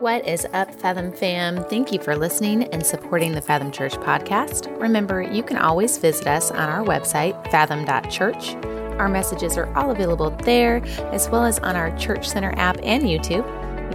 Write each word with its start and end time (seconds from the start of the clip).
What 0.00 0.28
is 0.28 0.46
up, 0.52 0.72
Fathom 0.72 1.10
fam? 1.10 1.64
Thank 1.64 1.90
you 1.90 1.98
for 1.98 2.14
listening 2.14 2.62
and 2.72 2.86
supporting 2.86 3.32
the 3.32 3.40
Fathom 3.40 3.72
Church 3.72 3.94
podcast. 3.94 4.70
Remember, 4.80 5.20
you 5.20 5.42
can 5.42 5.56
always 5.56 5.98
visit 5.98 6.28
us 6.28 6.52
on 6.52 6.68
our 6.68 6.84
website, 6.84 7.50
fathom.church. 7.50 8.54
Our 9.00 9.08
messages 9.08 9.56
are 9.56 9.66
all 9.76 9.90
available 9.90 10.30
there, 10.44 10.84
as 11.12 11.28
well 11.28 11.44
as 11.44 11.58
on 11.58 11.74
our 11.74 11.96
Church 11.98 12.28
Center 12.28 12.52
app 12.56 12.78
and 12.84 13.02
YouTube. 13.02 13.44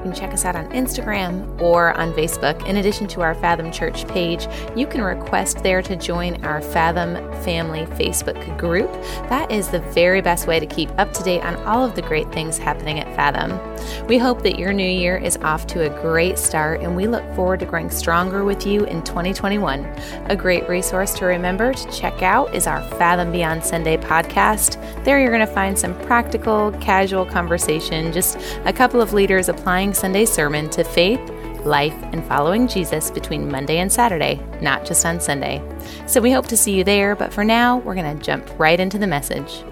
Can 0.03 0.13
check 0.13 0.33
us 0.33 0.43
out 0.43 0.57
on 0.57 0.69
Instagram 0.71 1.61
or 1.61 1.93
on 1.93 2.11
Facebook. 2.11 2.67
In 2.67 2.75
addition 2.75 3.07
to 3.07 3.21
our 3.21 3.33
Fathom 3.33 3.71
Church 3.71 4.05
page, 4.09 4.47
you 4.75 4.85
can 4.85 5.01
request 5.01 5.63
there 5.63 5.81
to 5.81 5.95
join 5.95 6.43
our 6.43 6.61
Fathom 6.61 7.15
Family 7.41 7.85
Facebook 7.95 8.57
group. 8.57 8.91
That 9.29 9.49
is 9.49 9.69
the 9.69 9.79
very 9.79 10.19
best 10.19 10.45
way 10.45 10.59
to 10.59 10.65
keep 10.65 10.89
up 10.99 11.13
to 11.13 11.23
date 11.23 11.39
on 11.45 11.55
all 11.63 11.85
of 11.85 11.95
the 11.95 12.01
great 12.01 12.29
things 12.33 12.57
happening 12.57 12.99
at 12.99 13.15
Fathom. 13.15 13.57
We 14.07 14.17
hope 14.17 14.43
that 14.43 14.59
your 14.59 14.73
new 14.73 14.83
year 14.83 15.15
is 15.15 15.37
off 15.37 15.67
to 15.67 15.89
a 15.89 16.01
great 16.01 16.37
start, 16.37 16.81
and 16.81 16.97
we 16.97 17.07
look 17.07 17.23
forward 17.33 17.61
to 17.61 17.65
growing 17.65 17.89
stronger 17.89 18.43
with 18.43 18.67
you 18.67 18.83
in 18.83 19.03
2021. 19.03 19.85
A 20.25 20.35
great 20.35 20.67
resource 20.67 21.13
to 21.13 21.25
remember 21.25 21.73
to 21.73 21.91
check 21.91 22.21
out 22.21 22.53
is 22.53 22.67
our 22.67 22.81
Fathom 22.97 23.31
Beyond 23.31 23.63
Sunday 23.63 23.95
podcast. 23.95 24.75
There, 25.05 25.17
you're 25.17 25.31
going 25.31 25.47
to 25.47 25.53
find 25.53 25.79
some 25.79 25.97
practical, 26.01 26.73
casual 26.81 27.25
conversation, 27.25 28.11
just 28.11 28.37
a 28.65 28.73
couple 28.73 28.99
of 28.99 29.13
leaders 29.13 29.47
applying 29.47 29.92
Sunday 29.93 30.25
sermon 30.25 30.69
to 30.71 30.83
faith 30.83 31.21
life, 31.65 31.95
and 32.11 32.23
following 32.25 32.67
Jesus 32.67 33.11
between 33.11 33.49
Monday 33.49 33.79
and 33.79 33.91
Saturday, 33.91 34.39
not 34.61 34.85
just 34.85 35.05
on 35.05 35.19
Sunday. 35.19 35.61
So 36.07 36.21
we 36.21 36.31
hope 36.31 36.47
to 36.47 36.57
see 36.57 36.73
you 36.73 36.83
there, 36.83 37.15
but 37.15 37.33
for 37.33 37.43
now, 37.43 37.77
we're 37.77 37.95
going 37.95 38.17
to 38.17 38.23
jump 38.23 38.47
right 38.57 38.79
into 38.79 38.97
the 38.97 39.07
message. 39.07 39.63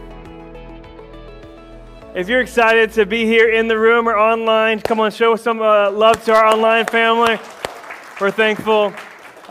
If 2.14 2.28
you're 2.28 2.42
excited 2.42 2.92
to 2.94 3.06
be 3.06 3.26
here 3.26 3.50
in 3.50 3.68
the 3.68 3.78
room 3.78 4.08
or 4.08 4.18
online, 4.18 4.82
come 4.82 5.00
on, 5.00 5.12
show 5.12 5.36
some 5.36 5.62
uh, 5.62 5.92
love 5.92 6.24
to 6.26 6.34
our 6.34 6.46
online 6.46 6.86
family. 6.86 7.40
We're 8.20 8.32
thankful 8.32 8.94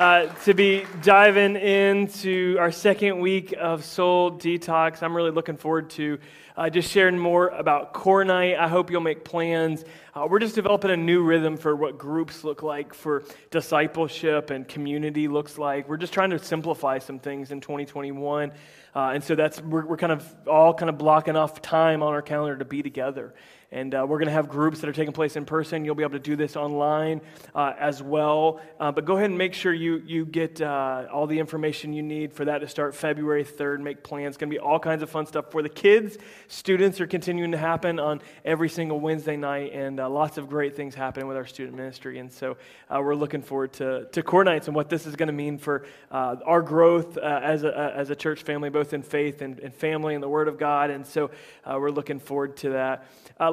uh, 0.01 0.25
to 0.45 0.55
be 0.55 0.87
diving 1.03 1.57
into 1.57 2.57
our 2.59 2.73
second 2.73 3.21
week 3.21 3.55
of 3.61 3.85
Soul 3.85 4.31
Detox. 4.33 5.03
I'm 5.03 5.15
really 5.15 5.31
looking 5.31 5.59
forward 5.59 5.91
to 5.91 6.19
uh, 6.57 6.71
just 6.71 6.91
sharing 6.91 7.19
more 7.19 7.49
about 7.49 7.93
Core 7.93 8.25
Night. 8.25 8.57
I 8.57 8.67
hope 8.67 8.91
you'll 8.91 9.03
make 9.03 9.27
plans. 9.27 9.85
Uh, 10.15 10.27
we're 10.27 10.39
just 10.39 10.55
developing 10.55 10.91
a 10.91 10.97
new 10.97 11.23
rhythm 11.23 11.59
for 11.59 11.77
what 11.77 11.99
groups 11.99 12.45
look 12.45 12.63
like, 12.63 12.95
for 12.95 13.25
discipleship 13.51 14.49
and 14.49 14.67
community 14.67 15.29
looks 15.29 15.59
like. 15.59 15.87
We're 15.87 15.99
just 15.99 16.15
trying 16.15 16.31
to 16.31 16.39
simplify 16.39 16.99
some 16.99 17.19
things 17.19 17.51
in 17.51 17.61
2021. 17.61 18.53
Uh, 18.97 18.99
and 19.15 19.23
so 19.23 19.35
that's 19.35 19.61
we're, 19.61 19.85
we're 19.85 19.99
kind 19.99 20.13
of 20.13 20.35
all 20.47 20.73
kind 20.73 20.89
of 20.89 20.97
blocking 20.97 21.37
off 21.37 21.61
time 21.61 22.03
on 22.03 22.15
our 22.15 22.23
calendar 22.23 22.57
to 22.57 22.65
be 22.65 22.83
together. 22.83 23.35
And 23.73 23.95
uh, 23.95 24.05
we're 24.09 24.19
going 24.19 24.27
to 24.27 24.33
have 24.33 24.49
groups 24.49 24.81
that 24.81 24.91
are 24.91 24.93
taking 24.93 25.13
place 25.13 25.37
in 25.37 25.45
person. 25.45 25.85
You'll 25.85 25.95
be 25.95 26.03
able 26.03 26.15
to 26.15 26.19
do 26.19 26.35
this 26.35 26.57
online 26.57 27.21
uh, 27.55 27.73
as 27.79 28.03
well. 28.03 28.61
Uh, 28.81 28.91
but 28.91 29.05
go 29.05 29.17
ahead 29.17 29.31
and 29.31 29.39
make 29.39 29.55
sure 29.55 29.73
you, 29.73 30.03
you 30.05 30.27
get 30.27 30.61
uh, 30.61 31.07
all 31.13 31.29
the 31.29 31.39
information 31.39 31.93
you 31.93 32.03
need 32.03 32.33
for 32.33 32.45
that 32.47 32.59
to 32.59 32.69
start 32.69 32.97
February 32.97 33.45
3rd. 33.45 33.79
Make 33.79 34.03
plans. 34.03 34.31
It's 34.31 34.37
going 34.39 34.51
to 34.51 34.55
be 34.55 34.59
all 34.59 34.81
kinds 34.81 35.05
of 35.05 35.11
fun 35.11 35.25
stuff 35.25 35.53
for 35.53 35.63
the 35.63 35.69
kids. 35.69 36.19
Students 36.49 37.01
are 37.01 37.07
continuing 37.07 37.53
to 37.53 37.59
happen 37.59 38.01
on 38.01 38.23
every 38.45 38.69
single 38.69 38.99
Wednesday 38.99 39.37
night, 39.37 39.73
and 39.73 40.01
uh, 40.01 40.11
lots 40.11 40.37
of 40.37 40.49
great 40.49 40.75
things 40.75 40.97
happening 40.97 41.29
with 41.29 41.37
our 41.37 41.47
student 41.47 41.77
ministry. 41.77 42.19
And 42.19 42.33
so 42.33 42.57
uh, 42.89 43.01
we're 43.01 43.15
looking 43.15 43.41
forward 43.41 43.73
to, 43.75 44.07
to 44.07 44.23
core 44.25 44.43
nights 44.43 44.67
and 44.67 44.75
what 44.75 44.91
this 44.91 45.07
is 45.07 45.15
going 45.15 45.29
to 45.29 45.33
mean 45.33 45.59
for 45.59 45.87
our 46.11 46.63
growth 46.63 47.19
as, 47.19 47.63
a, 47.63 47.93
as 47.95 48.11
a 48.11 48.17
church 48.17 48.43
family, 48.43 48.69
both 48.69 48.93
in 48.93 49.03
faith 49.03 49.43
and, 49.43 49.61
and 49.61 49.73
family 49.73 50.15
and 50.15 50.23
the 50.25 50.29
Word 50.29 50.49
of 50.49 50.59
God. 50.59 50.91
And 50.91 51.07
so 51.07 51.31
we're 51.65 51.93
looking 51.93 52.19
forward 52.19 52.57
to 52.59 52.71
that. 52.71 53.07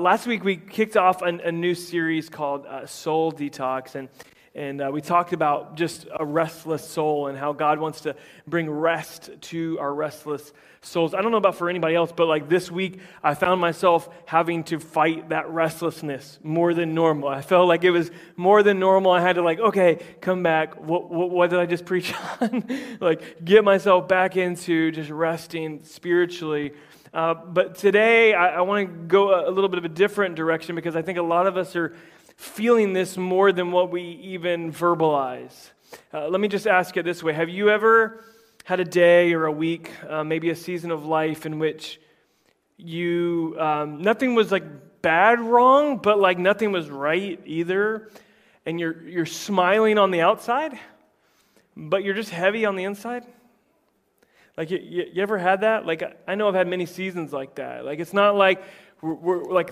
Last 0.07 0.25
week, 0.25 0.41
we 0.41 0.55
kicked 0.55 0.95
off 0.95 1.21
a, 1.21 1.25
a 1.25 1.51
new 1.51 1.75
series 1.75 2.29
called 2.29 2.65
uh, 2.65 2.85
Soul 2.85 3.33
Detox, 3.33 3.95
and, 3.95 4.07
and 4.55 4.81
uh, 4.81 4.89
we 4.89 5.01
talked 5.01 5.33
about 5.33 5.75
just 5.75 6.07
a 6.17 6.25
restless 6.25 6.87
soul 6.87 7.27
and 7.27 7.37
how 7.37 7.51
God 7.51 7.77
wants 7.77 7.99
to 8.01 8.15
bring 8.47 8.69
rest 8.69 9.29
to 9.41 9.77
our 9.81 9.93
restless 9.93 10.53
souls. 10.79 11.13
I 11.13 11.21
don't 11.21 11.31
know 11.31 11.37
about 11.37 11.55
for 11.55 11.69
anybody 11.69 11.93
else, 11.95 12.13
but 12.15 12.27
like 12.27 12.47
this 12.47 12.71
week, 12.71 13.01
I 13.21 13.33
found 13.33 13.59
myself 13.59 14.07
having 14.25 14.63
to 14.65 14.79
fight 14.79 15.27
that 15.27 15.49
restlessness 15.49 16.39
more 16.41 16.73
than 16.73 16.93
normal. 16.93 17.27
I 17.27 17.41
felt 17.41 17.67
like 17.67 17.83
it 17.83 17.91
was 17.91 18.09
more 18.37 18.63
than 18.63 18.79
normal. 18.79 19.11
I 19.11 19.19
had 19.19 19.35
to, 19.35 19.41
like, 19.41 19.59
okay, 19.59 19.99
come 20.21 20.41
back. 20.41 20.79
What, 20.79 21.09
what, 21.09 21.31
what 21.31 21.49
did 21.49 21.59
I 21.59 21.65
just 21.65 21.83
preach 21.83 22.13
on? 22.39 22.63
like, 23.01 23.43
get 23.43 23.65
myself 23.65 24.07
back 24.07 24.37
into 24.37 24.89
just 24.93 25.09
resting 25.09 25.83
spiritually 25.83 26.71
uh, 27.17 27.33
but 27.33 27.73
today, 27.73 28.35
I, 28.35 28.57
I 28.57 28.61
want 28.61 28.87
to 28.87 28.93
go 29.07 29.43
a, 29.43 29.49
little 29.49 29.69
bit 29.69 29.79
of 29.79 29.85
a 29.85 29.89
different 29.89 30.35
direction 30.35 30.75
because 30.75 30.95
I 30.95 31.01
think 31.01 31.17
a 31.17 31.23
lot 31.23 31.47
of 31.47 31.57
us 31.57 31.75
are 31.75 31.95
feeling 32.35 32.93
this 32.93 33.17
more 33.17 33.51
than 33.51 33.71
what 33.71 33.89
we 33.89 34.03
even 34.03 34.71
verbalize. 34.71 35.71
Uh, 36.13 36.27
let 36.27 36.39
me 36.39 36.47
just 36.47 36.67
ask 36.67 36.95
it 36.95 37.05
this 37.05 37.23
way 37.23 37.33
Have 37.33 37.49
you 37.49 37.71
ever 37.71 38.23
had 38.65 38.79
a 38.79 38.85
day 38.85 39.33
or 39.33 39.47
a 39.47 39.51
week, 39.51 39.89
uh, 40.07 40.23
maybe 40.23 40.51
a 40.51 40.55
season 40.55 40.91
of 40.91 41.07
life 41.07 41.47
in 41.47 41.57
which 41.57 41.99
you, 42.77 43.55
um, 43.57 43.99
nothing 43.99 44.35
was 44.35 44.51
like 44.51 45.01
bad 45.01 45.39
wrong, 45.39 45.97
but 45.97 46.19
like 46.19 46.37
nothing 46.37 46.71
was 46.71 46.87
right 46.87 47.41
either, 47.47 48.11
and 48.67 48.79
you're, 48.79 49.01
you're 49.07 49.25
smiling 49.25 49.97
on 49.97 50.11
the 50.11 50.21
outside, 50.21 50.77
but 51.75 52.03
you're 52.03 52.13
just 52.13 52.29
heavy 52.29 52.63
on 52.63 52.75
the 52.75 52.83
inside? 52.83 53.25
Like, 54.57 54.71
you, 54.71 54.79
you, 55.13 55.21
ever 55.21 55.37
had 55.37 55.61
that? 55.61 55.85
Like, 55.85 56.03
I 56.27 56.33
know 56.33 56.47
I've 56.47 56.55
had 56.55 56.67
many 56.67 56.87
seasons 56.87 57.31
like 57.31 57.55
that. 57.55 57.85
Like, 57.85 57.99
it's 57.99 58.13
not 58.13 58.35
like 58.35 58.63
we're, 59.01 59.13
we're 59.13 59.43
like 59.43 59.71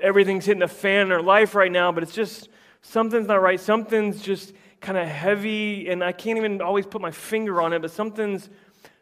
everything's 0.00 0.46
hitting 0.46 0.62
a 0.62 0.68
fan 0.68 1.06
in 1.06 1.12
our 1.12 1.22
life 1.22 1.54
right 1.54 1.70
now, 1.70 1.92
but 1.92 2.02
it's 2.02 2.14
just 2.14 2.48
something's 2.80 3.28
not 3.28 3.42
right. 3.42 3.60
Something's 3.60 4.22
just 4.22 4.54
kind 4.80 4.98
of 4.98 5.06
heavy, 5.06 5.88
and 5.88 6.02
I 6.02 6.12
can't 6.12 6.38
even 6.38 6.60
always 6.60 6.86
put 6.86 7.00
my 7.00 7.10
finger 7.10 7.60
on 7.60 7.72
it, 7.72 7.82
but 7.82 7.90
something's 7.90 8.48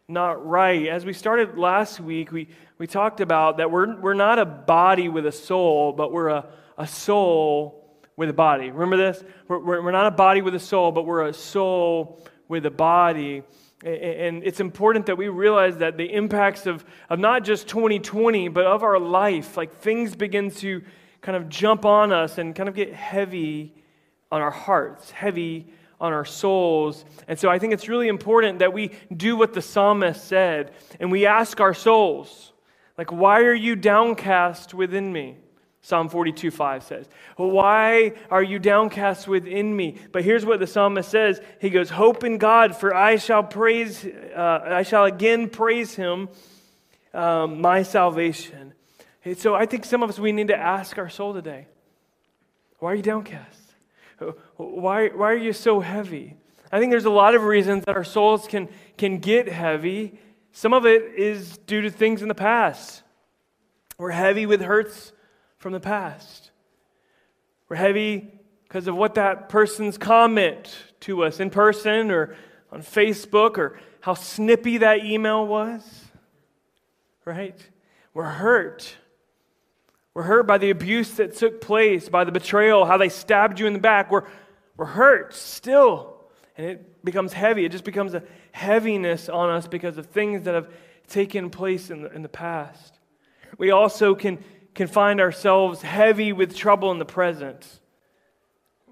not 0.07 0.45
right. 0.45 0.87
As 0.87 1.05
we 1.05 1.13
started 1.13 1.57
last 1.57 1.99
week, 1.99 2.31
we, 2.31 2.49
we 2.77 2.85
talked 2.85 3.21
about 3.21 3.57
that 3.57 3.71
we're, 3.71 3.99
we're 3.99 4.13
not 4.13 4.37
a 4.37 4.45
body 4.45 5.07
with 5.07 5.25
a 5.25 5.31
soul, 5.31 5.93
but 5.93 6.11
we're 6.11 6.29
a, 6.29 6.45
a 6.77 6.85
soul 6.85 7.99
with 8.15 8.29
a 8.29 8.33
body. 8.33 8.69
Remember 8.69 8.97
this? 8.97 9.23
We're, 9.47 9.59
we're, 9.59 9.81
we're 9.81 9.91
not 9.91 10.07
a 10.07 10.11
body 10.11 10.41
with 10.41 10.53
a 10.55 10.59
soul, 10.59 10.91
but 10.91 11.05
we're 11.05 11.25
a 11.25 11.33
soul 11.33 12.21
with 12.47 12.65
a 12.65 12.71
body. 12.71 13.43
And 13.83 14.43
it's 14.43 14.59
important 14.59 15.07
that 15.07 15.17
we 15.17 15.27
realize 15.27 15.77
that 15.77 15.97
the 15.97 16.13
impacts 16.13 16.67
of, 16.67 16.85
of 17.09 17.17
not 17.19 17.43
just 17.43 17.67
2020, 17.67 18.47
but 18.49 18.65
of 18.65 18.83
our 18.83 18.99
life, 18.99 19.57
like 19.57 19.75
things 19.77 20.15
begin 20.15 20.51
to 20.51 20.83
kind 21.21 21.35
of 21.35 21.49
jump 21.49 21.85
on 21.85 22.11
us 22.11 22.37
and 22.37 22.55
kind 22.55 22.69
of 22.69 22.75
get 22.75 22.93
heavy 22.93 23.73
on 24.31 24.41
our 24.41 24.51
hearts, 24.51 25.11
heavy 25.11 25.67
on 25.99 26.13
our 26.13 26.25
souls. 26.25 27.05
And 27.27 27.39
so 27.39 27.49
I 27.49 27.59
think 27.59 27.73
it's 27.73 27.87
really 27.87 28.07
important 28.07 28.59
that 28.59 28.73
we 28.73 28.91
do 29.15 29.35
what 29.35 29.53
the 29.53 29.61
psalmist 29.61 30.25
said 30.25 30.71
and 30.99 31.11
we 31.11 31.25
ask 31.25 31.59
our 31.59 31.73
souls, 31.73 32.53
like, 32.97 33.11
why 33.11 33.41
are 33.41 33.53
you 33.53 33.75
downcast 33.75 34.73
within 34.73 35.11
me? 35.11 35.37
Psalm 35.83 36.09
42 36.09 36.51
5 36.51 36.83
says, 36.83 37.09
Why 37.37 38.13
are 38.29 38.43
you 38.43 38.59
downcast 38.59 39.27
within 39.27 39.75
me? 39.75 39.97
But 40.11 40.23
here's 40.23 40.45
what 40.45 40.59
the 40.59 40.67
psalmist 40.67 41.09
says 41.09 41.41
He 41.59 41.69
goes, 41.71 41.89
Hope 41.89 42.23
in 42.23 42.37
God, 42.37 42.75
for 42.75 42.95
I 42.95 43.15
shall 43.15 43.43
praise, 43.43 44.05
uh, 44.05 44.61
I 44.63 44.83
shall 44.83 45.05
again 45.05 45.49
praise 45.49 45.95
him, 45.95 46.29
um, 47.13 47.61
my 47.61 47.81
salvation. 47.81 48.73
so 49.37 49.55
I 49.55 49.65
think 49.65 49.85
some 49.85 50.03
of 50.03 50.09
us, 50.09 50.19
we 50.19 50.31
need 50.31 50.49
to 50.49 50.57
ask 50.57 50.97
our 50.99 51.09
soul 51.09 51.33
today, 51.33 51.65
Why 52.77 52.91
are 52.91 52.95
you 52.95 53.03
downcast? 53.03 53.59
Why, 54.57 55.07
why 55.07 55.31
are 55.31 55.37
you 55.37 55.51
so 55.51 55.79
heavy? 55.79 56.35
I 56.71 56.79
think 56.79 56.91
there's 56.91 57.05
a 57.05 57.09
lot 57.09 57.33
of 57.33 57.43
reasons 57.43 57.85
that 57.85 57.95
our 57.95 58.03
souls 58.03 58.47
can, 58.47 58.69
can 58.97 59.17
get 59.17 59.49
heavy. 59.49 60.19
Some 60.51 60.73
of 60.73 60.85
it 60.85 61.15
is 61.17 61.57
due 61.57 61.81
to 61.81 61.89
things 61.89 62.21
in 62.21 62.27
the 62.27 62.35
past. 62.35 63.01
We're 63.97 64.11
heavy 64.11 64.45
with 64.45 64.61
hurts 64.61 65.11
from 65.61 65.73
the 65.73 65.79
past. 65.79 66.49
We're 67.69 67.75
heavy 67.75 68.33
because 68.63 68.87
of 68.87 68.95
what 68.95 69.13
that 69.13 69.47
person's 69.47 69.95
comment 69.95 70.75
to 71.01 71.23
us 71.23 71.39
in 71.39 71.51
person 71.51 72.09
or 72.09 72.35
on 72.71 72.81
Facebook 72.81 73.59
or 73.59 73.79
how 73.99 74.15
snippy 74.15 74.79
that 74.79 75.05
email 75.05 75.45
was. 75.45 75.83
Right? 77.25 77.55
We're 78.15 78.23
hurt. 78.23 78.95
We're 80.15 80.23
hurt 80.23 80.47
by 80.47 80.57
the 80.57 80.71
abuse 80.71 81.11
that 81.11 81.35
took 81.35 81.61
place, 81.61 82.09
by 82.09 82.23
the 82.23 82.31
betrayal, 82.31 82.83
how 82.85 82.97
they 82.97 83.09
stabbed 83.09 83.59
you 83.59 83.67
in 83.67 83.73
the 83.73 83.79
back. 83.79 84.09
We're, 84.09 84.25
we're 84.77 84.85
hurt 84.85 85.35
still. 85.35 86.15
And 86.57 86.65
it 86.65 87.05
becomes 87.05 87.33
heavy. 87.33 87.65
It 87.65 87.71
just 87.71 87.83
becomes 87.83 88.15
a 88.15 88.23
heaviness 88.51 89.29
on 89.29 89.51
us 89.51 89.67
because 89.67 89.99
of 89.99 90.07
things 90.07 90.41
that 90.45 90.55
have 90.55 90.73
taken 91.07 91.51
place 91.51 91.91
in 91.91 92.01
the, 92.01 92.11
in 92.11 92.23
the 92.23 92.29
past. 92.29 92.97
We 93.59 93.69
also 93.69 94.15
can 94.15 94.39
can 94.73 94.87
find 94.87 95.19
ourselves 95.19 95.81
heavy 95.81 96.33
with 96.33 96.55
trouble 96.55 96.91
in 96.91 96.99
the 96.99 97.05
present. 97.05 97.79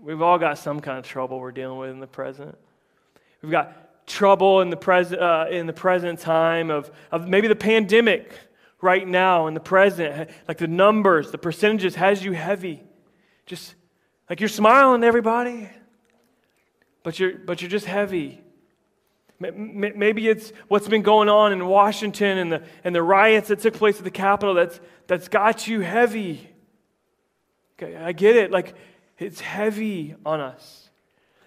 We've 0.02 0.22
all 0.22 0.38
got 0.38 0.58
some 0.58 0.80
kind 0.80 0.98
of 0.98 1.06
trouble 1.06 1.40
we're 1.40 1.52
dealing 1.52 1.78
with 1.78 1.90
in 1.90 2.00
the 2.00 2.08
present. 2.08 2.58
We've 3.42 3.52
got 3.52 4.08
trouble 4.08 4.62
in 4.62 4.70
the, 4.70 4.78
pres- 4.78 5.14
uh, 5.14 5.48
in 5.52 5.68
the 5.68 5.74
present 5.74 6.20
time 6.20 6.70
of, 6.70 6.92
of 7.12 7.28
maybe 7.28 7.48
the 7.48 7.56
pandemic 7.56 8.34
right 8.81 9.08
now 9.08 9.48
in 9.48 9.54
the 9.54 9.60
present. 9.60 10.30
Like 10.48 10.58
the 10.58 10.68
numbers, 10.68 11.31
the 11.31 11.38
percentages 11.38 11.96
has 11.96 12.24
you 12.24 12.34
heavy. 12.34 12.84
Just 13.46 13.75
Like 14.30 14.40
you're 14.40 14.50
smiling, 14.50 15.04
everybody, 15.04 15.70
but 17.04 17.20
you're, 17.20 17.38
but 17.38 17.62
you're 17.62 17.72
just 17.72 17.86
heavy. 17.86 18.42
Maybe 19.39 20.27
it's 20.27 20.51
what's 20.68 20.88
been 20.88 21.01
going 21.01 21.30
on 21.30 21.53
in 21.53 21.65
Washington 21.65 22.38
and 22.38 22.51
the, 22.51 22.63
and 22.83 22.94
the 22.94 23.01
riots 23.01 23.47
that 23.47 23.59
took 23.59 23.74
place 23.74 23.97
at 23.97 24.03
the 24.03 24.12
Capitol 24.12 24.53
that's, 24.53 24.80
that's 25.07 25.30
got 25.30 25.65
you 25.65 25.80
heavy. 25.80 26.50
Okay, 27.81 27.95
I 27.95 28.12
get 28.12 28.36
it. 28.36 28.51
Like, 28.51 28.75
it's 29.18 29.39
heavy 29.39 30.15
on 30.25 30.41
us. 30.41 30.89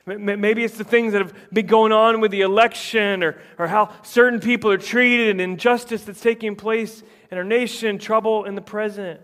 Maybe 0.04 0.64
it's 0.64 0.78
the 0.78 0.84
things 0.84 1.12
that 1.12 1.22
have 1.22 1.34
been 1.52 1.66
going 1.66 1.92
on 1.92 2.20
with 2.20 2.32
the 2.32 2.40
election 2.40 3.22
or, 3.22 3.38
or 3.56 3.68
how 3.68 3.90
certain 4.02 4.40
people 4.40 4.70
are 4.70 4.78
treated 4.78 5.28
and 5.28 5.40
injustice 5.40 6.02
that's 6.02 6.20
taking 6.20 6.56
place 6.56 7.04
in 7.30 7.38
our 7.38 7.44
nation, 7.44 7.98
trouble 7.98 8.44
in 8.44 8.56
the 8.56 8.62
present. 8.62 9.20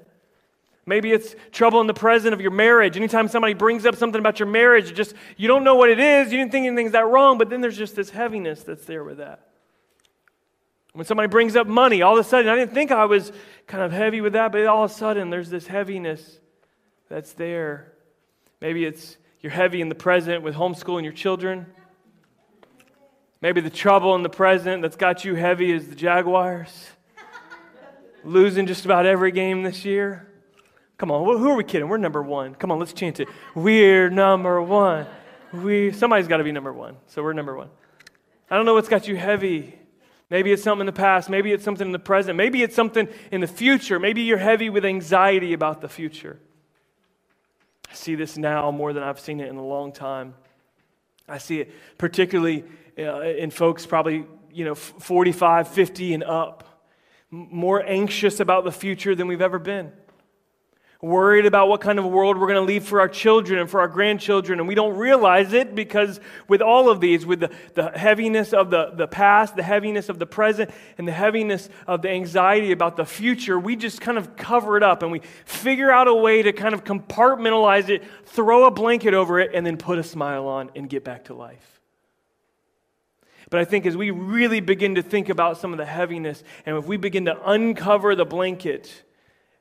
Maybe 0.88 1.12
it's 1.12 1.36
trouble 1.52 1.82
in 1.82 1.86
the 1.86 1.92
present 1.92 2.32
of 2.32 2.40
your 2.40 2.50
marriage. 2.50 2.96
Anytime 2.96 3.28
somebody 3.28 3.52
brings 3.52 3.84
up 3.84 3.94
something 3.94 4.18
about 4.18 4.40
your 4.40 4.48
marriage, 4.48 4.94
just 4.94 5.14
you 5.36 5.46
don't 5.46 5.62
know 5.62 5.74
what 5.74 5.90
it 5.90 6.00
is, 6.00 6.32
you 6.32 6.38
didn't 6.38 6.50
think 6.50 6.66
anything's 6.66 6.92
that 6.92 7.06
wrong, 7.06 7.36
but 7.36 7.50
then 7.50 7.60
there's 7.60 7.76
just 7.76 7.94
this 7.94 8.08
heaviness 8.08 8.62
that's 8.62 8.86
there 8.86 9.04
with 9.04 9.18
that. 9.18 9.48
When 10.94 11.04
somebody 11.04 11.28
brings 11.28 11.56
up 11.56 11.66
money, 11.66 12.00
all 12.00 12.18
of 12.18 12.24
a 12.24 12.26
sudden, 12.26 12.50
I 12.50 12.56
didn't 12.56 12.72
think 12.72 12.90
I 12.90 13.04
was 13.04 13.32
kind 13.66 13.84
of 13.84 13.92
heavy 13.92 14.22
with 14.22 14.32
that, 14.32 14.50
but 14.50 14.64
all 14.64 14.84
of 14.84 14.90
a 14.90 14.94
sudden 14.94 15.28
there's 15.28 15.50
this 15.50 15.66
heaviness 15.66 16.40
that's 17.10 17.34
there. 17.34 17.92
Maybe 18.62 18.86
it's 18.86 19.18
you're 19.42 19.52
heavy 19.52 19.82
in 19.82 19.90
the 19.90 19.94
present 19.94 20.42
with 20.42 20.54
homeschooling 20.54 21.02
your 21.02 21.12
children. 21.12 21.66
Maybe 23.42 23.60
the 23.60 23.68
trouble 23.68 24.14
in 24.14 24.22
the 24.22 24.30
present 24.30 24.80
that's 24.80 24.96
got 24.96 25.22
you 25.22 25.34
heavy 25.34 25.70
is 25.70 25.86
the 25.88 25.94
Jaguars. 25.94 26.88
Losing 28.24 28.66
just 28.66 28.86
about 28.86 29.04
every 29.04 29.32
game 29.32 29.62
this 29.62 29.84
year. 29.84 30.24
Come 30.98 31.12
on, 31.12 31.24
who 31.24 31.48
are 31.48 31.54
we 31.54 31.62
kidding? 31.62 31.88
We're 31.88 31.96
number 31.96 32.22
one. 32.22 32.56
Come 32.56 32.72
on, 32.72 32.80
let's 32.80 32.92
chant 32.92 33.20
it. 33.20 33.28
We're 33.54 34.10
number 34.10 34.60
one. 34.60 35.06
We 35.52 35.92
somebody's 35.92 36.26
got 36.26 36.38
to 36.38 36.44
be 36.44 36.50
number 36.50 36.72
one, 36.72 36.96
so 37.06 37.22
we're 37.22 37.32
number 37.32 37.56
one. 37.56 37.70
I 38.50 38.56
don't 38.56 38.66
know 38.66 38.74
what's 38.74 38.88
got 38.88 39.06
you 39.06 39.16
heavy. 39.16 39.78
Maybe 40.28 40.50
it's 40.50 40.62
something 40.62 40.80
in 40.80 40.86
the 40.86 40.92
past. 40.92 41.30
Maybe 41.30 41.52
it's 41.52 41.64
something 41.64 41.86
in 41.86 41.92
the 41.92 42.00
present. 42.00 42.36
Maybe 42.36 42.62
it's 42.64 42.74
something 42.74 43.08
in 43.30 43.40
the 43.40 43.46
future. 43.46 44.00
Maybe 44.00 44.22
you're 44.22 44.38
heavy 44.38 44.70
with 44.70 44.84
anxiety 44.84 45.52
about 45.52 45.80
the 45.80 45.88
future. 45.88 46.40
I 47.88 47.94
see 47.94 48.16
this 48.16 48.36
now 48.36 48.70
more 48.72 48.92
than 48.92 49.04
I've 49.04 49.20
seen 49.20 49.40
it 49.40 49.48
in 49.48 49.56
a 49.56 49.64
long 49.64 49.92
time. 49.92 50.34
I 51.28 51.38
see 51.38 51.60
it 51.60 51.72
particularly 51.96 52.64
uh, 52.98 53.20
in 53.20 53.50
folks 53.50 53.86
probably, 53.86 54.26
you 54.52 54.64
know, 54.64 54.74
45, 54.74 55.68
50 55.68 56.14
and 56.14 56.24
up, 56.24 56.84
more 57.30 57.82
anxious 57.86 58.40
about 58.40 58.64
the 58.64 58.72
future 58.72 59.14
than 59.14 59.28
we've 59.28 59.40
ever 59.40 59.60
been 59.60 59.92
worried 61.00 61.46
about 61.46 61.68
what 61.68 61.80
kind 61.80 61.96
of 62.00 62.04
world 62.04 62.36
we're 62.36 62.48
going 62.48 62.58
to 62.58 62.60
leave 62.60 62.82
for 62.82 62.98
our 62.98 63.08
children 63.08 63.60
and 63.60 63.70
for 63.70 63.78
our 63.78 63.86
grandchildren. 63.86 64.58
And 64.58 64.66
we 64.66 64.74
don't 64.74 64.96
realize 64.96 65.52
it 65.52 65.76
because 65.76 66.18
with 66.48 66.60
all 66.60 66.90
of 66.90 67.00
these, 67.00 67.24
with 67.24 67.38
the, 67.38 67.50
the 67.74 67.90
heaviness 67.90 68.52
of 68.52 68.70
the, 68.70 68.90
the 68.94 69.06
past, 69.06 69.54
the 69.54 69.62
heaviness 69.62 70.08
of 70.08 70.18
the 70.18 70.26
present, 70.26 70.70
and 70.96 71.06
the 71.06 71.12
heaviness 71.12 71.68
of 71.86 72.02
the 72.02 72.10
anxiety 72.10 72.72
about 72.72 72.96
the 72.96 73.04
future, 73.04 73.60
we 73.60 73.76
just 73.76 74.00
kind 74.00 74.18
of 74.18 74.34
cover 74.34 74.76
it 74.76 74.82
up 74.82 75.04
and 75.04 75.12
we 75.12 75.20
figure 75.44 75.90
out 75.90 76.08
a 76.08 76.14
way 76.14 76.42
to 76.42 76.52
kind 76.52 76.74
of 76.74 76.82
compartmentalize 76.82 77.88
it, 77.88 78.02
throw 78.24 78.64
a 78.64 78.70
blanket 78.72 79.14
over 79.14 79.38
it, 79.38 79.52
and 79.54 79.64
then 79.64 79.76
put 79.76 80.00
a 80.00 80.02
smile 80.02 80.48
on 80.48 80.68
and 80.74 80.90
get 80.90 81.04
back 81.04 81.26
to 81.26 81.34
life. 81.34 81.80
But 83.50 83.60
I 83.60 83.64
think 83.64 83.86
as 83.86 83.96
we 83.96 84.10
really 84.10 84.60
begin 84.60 84.96
to 84.96 85.02
think 85.02 85.28
about 85.28 85.58
some 85.58 85.72
of 85.72 85.78
the 85.78 85.86
heaviness, 85.86 86.42
and 86.66 86.76
if 86.76 86.86
we 86.86 86.96
begin 86.96 87.26
to 87.26 87.50
uncover 87.50 88.16
the 88.16 88.26
blanket, 88.26 89.04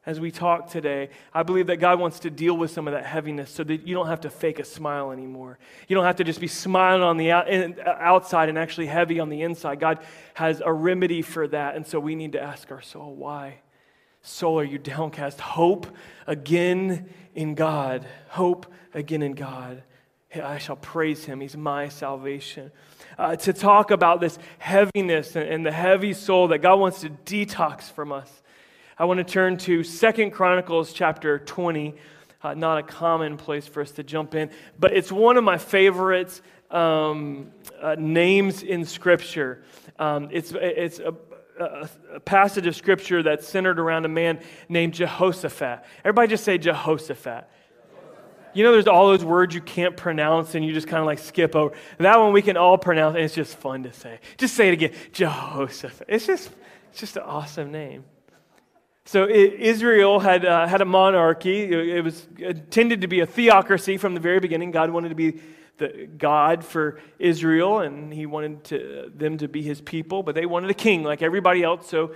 as 0.08 0.22
we 0.22 0.32
talk 0.32 0.70
today, 0.70 1.10
I 1.34 1.44
believe 1.44 1.68
that 1.68 1.78
God 1.78 2.00
wants 2.00 2.20
to 2.20 2.30
deal 2.30 2.56
with 2.56 2.72
some 2.72 2.88
of 2.88 2.94
that 2.94 3.06
heaviness 3.06 3.52
so 3.52 3.62
that 3.66 3.86
you 3.86 3.94
don't 3.94 4.08
have 4.08 4.22
to 4.22 4.30
fake 4.30 4.58
a 4.58 4.64
smile 4.64 5.12
anymore. 5.12 5.60
You 5.90 5.98
don't 5.98 6.06
have 6.06 6.16
to 6.16 6.24
just 6.24 6.40
be 6.40 6.48
smiling 6.48 7.04
on 7.04 7.18
the 7.18 7.34
outside 7.34 8.48
and 8.48 8.58
actually 8.58 8.88
heavy 8.88 9.20
on 9.20 9.28
the 9.28 9.42
inside. 9.42 9.82
God 9.82 10.00
has 10.34 10.62
a 10.64 10.72
remedy 10.72 11.22
for 11.22 11.46
that. 11.50 11.76
And 11.76 11.86
so 11.86 12.00
we 12.00 12.16
need 12.16 12.32
to 12.32 12.42
ask 12.42 12.72
our 12.72 12.82
soul, 12.82 13.16
why? 13.16 13.56
Soul, 14.22 14.62
are 14.62 14.64
you 14.64 14.78
downcast? 14.78 15.42
Hope 15.42 15.88
again 16.26 17.10
in 17.36 17.54
God. 17.54 18.08
Hope 18.30 18.66
again 18.94 19.22
in 19.22 19.34
God. 19.34 19.84
I 20.34 20.58
shall 20.58 20.78
praise 20.78 21.26
him. 21.26 21.42
He's 21.42 21.58
my 21.58 21.90
salvation. 21.90 22.72
Uh, 23.18 23.36
to 23.36 23.52
talk 23.52 23.92
about 23.92 24.22
this 24.22 24.40
heaviness 24.58 25.36
and, 25.36 25.50
and 25.50 25.66
the 25.66 25.72
heavy 25.74 26.14
soul 26.14 26.48
that 26.48 26.60
God 26.60 26.80
wants 26.80 27.02
to 27.02 27.10
detox 27.10 27.92
from 27.92 28.14
us. 28.14 28.42
I 29.00 29.06
want 29.06 29.20
to 29.20 29.24
turn 29.24 29.58
to 29.58 29.84
Second 29.84 30.32
Chronicles 30.32 30.92
chapter 30.92 31.38
20. 31.38 31.94
Uh, 32.42 32.56
not 32.56 32.80
a 32.80 32.84
common 32.84 33.38
place 33.38 33.68
for 33.68 33.82
us 33.82 33.92
to 33.92 34.04
jump 34.04 34.34
in, 34.34 34.50
but 34.80 34.92
it's 34.92 35.12
one 35.12 35.38
of 35.38 35.44
my 35.44 35.60
favorite 35.60 36.42
um, 36.72 37.52
uh, 37.80 37.96
names 38.00 38.64
in 38.64 38.86
Scripture. 38.86 39.64
Um, 40.00 40.30
it's 40.32 40.52
it's 40.52 40.98
a, 40.98 41.14
a, 41.60 41.90
a, 42.16 42.20
passage 42.20 42.66
of 42.66 42.76
Scripture 42.76 43.22
that's 43.22 43.48
centered 43.48 43.80
around 43.80 44.06
a 44.06 44.10
man 44.10 44.40
named 44.68 44.96
Jehoshaphat. 44.96 45.84
Everybody 46.00 46.30
just 46.30 46.44
say 46.44 46.58
Jehoshaphat. 46.58 47.48
You 48.56 48.64
know, 48.64 48.72
there's 48.72 48.88
all 48.88 49.10
those 49.10 49.24
words 49.24 49.54
you 49.54 49.62
can't 49.62 49.96
pronounce 49.96 50.56
and 50.56 50.66
you 50.66 50.74
just 50.74 50.88
kind 50.88 51.02
of 51.02 51.06
like 51.06 51.20
skip 51.20 51.56
over. 51.56 51.76
That 52.00 52.18
one 52.18 52.34
we 52.34 52.42
can 52.42 52.58
all 52.58 52.80
pronounce, 52.80 53.16
and 53.16 53.24
it's 53.24 53.36
just 53.36 53.58
fun 53.58 53.84
to 53.84 53.94
say. 53.94 54.20
Just 54.38 54.56
say 54.56 54.70
it 54.70 54.74
again 54.74 54.94
Jehoshaphat. 55.12 56.08
It's 56.10 56.26
just, 56.26 56.50
it's 56.90 57.00
just 57.00 57.16
an 57.16 57.24
awesome 57.24 57.72
name. 57.72 58.04
So 59.08 59.26
Israel 59.26 60.20
had, 60.20 60.44
uh, 60.44 60.68
had 60.68 60.82
a 60.82 60.86
monarchy. 60.86 61.64
It 61.64 62.04
was 62.04 62.28
intended 62.38 63.00
to 63.02 63.08
be 63.08 63.22
a 63.22 63.26
theocracy 63.26 63.96
from 63.96 64.16
the 64.16 64.20
very 64.20 64.42
beginning. 64.42 64.72
God 64.72 64.90
wanted 64.90 65.10
to 65.10 65.16
be 65.16 65.40
the 65.78 66.10
God 66.18 66.66
for 66.66 67.00
Israel, 67.18 67.80
and 67.80 68.12
He 68.12 68.26
wanted 68.26 68.66
to, 68.66 69.10
them 69.16 69.38
to 69.38 69.48
be 69.48 69.62
His 69.62 69.80
people, 69.80 70.24
but 70.24 70.36
they 70.36 70.46
wanted 70.46 70.70
a 70.72 70.74
king 70.74 71.04
like 71.04 71.22
everybody 71.22 71.64
else. 71.64 71.88
So 71.88 72.16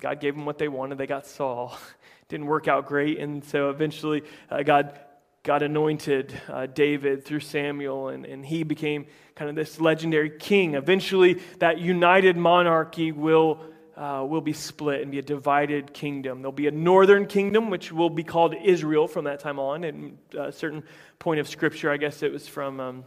God 0.00 0.18
gave 0.18 0.34
them 0.34 0.46
what 0.46 0.56
they 0.56 0.66
wanted. 0.66 0.96
They 0.96 1.06
got 1.06 1.26
Saul. 1.26 1.76
Didn't 2.28 2.46
work 2.46 2.68
out 2.68 2.86
great, 2.86 3.18
and 3.18 3.44
so 3.44 3.68
eventually 3.68 4.22
uh, 4.50 4.62
God 4.62 4.98
God 5.42 5.62
anointed 5.62 6.32
uh, 6.48 6.64
David 6.64 7.26
through 7.26 7.40
Samuel, 7.40 8.08
and, 8.08 8.24
and 8.24 8.46
he 8.46 8.62
became 8.62 9.04
kind 9.34 9.50
of 9.50 9.56
this 9.56 9.78
legendary 9.78 10.30
king. 10.30 10.74
Eventually, 10.74 11.34
that 11.58 11.76
united 11.80 12.38
monarchy 12.38 13.12
will 13.12 13.60
uh, 13.96 14.24
will 14.28 14.40
be 14.40 14.52
split 14.52 15.02
and 15.02 15.10
be 15.10 15.18
a 15.18 15.22
divided 15.22 15.92
kingdom. 15.92 16.42
There'll 16.42 16.52
be 16.52 16.66
a 16.66 16.72
northern 16.72 17.26
kingdom, 17.26 17.70
which 17.70 17.92
will 17.92 18.10
be 18.10 18.24
called 18.24 18.54
Israel 18.54 19.06
from 19.06 19.24
that 19.24 19.40
time 19.40 19.58
on. 19.58 19.84
At 19.84 19.94
a 20.38 20.52
certain 20.52 20.82
point 21.18 21.40
of 21.40 21.48
scripture, 21.48 21.90
I 21.90 21.96
guess 21.96 22.22
it 22.22 22.32
was 22.32 22.48
from 22.48 22.80
um, 22.80 23.04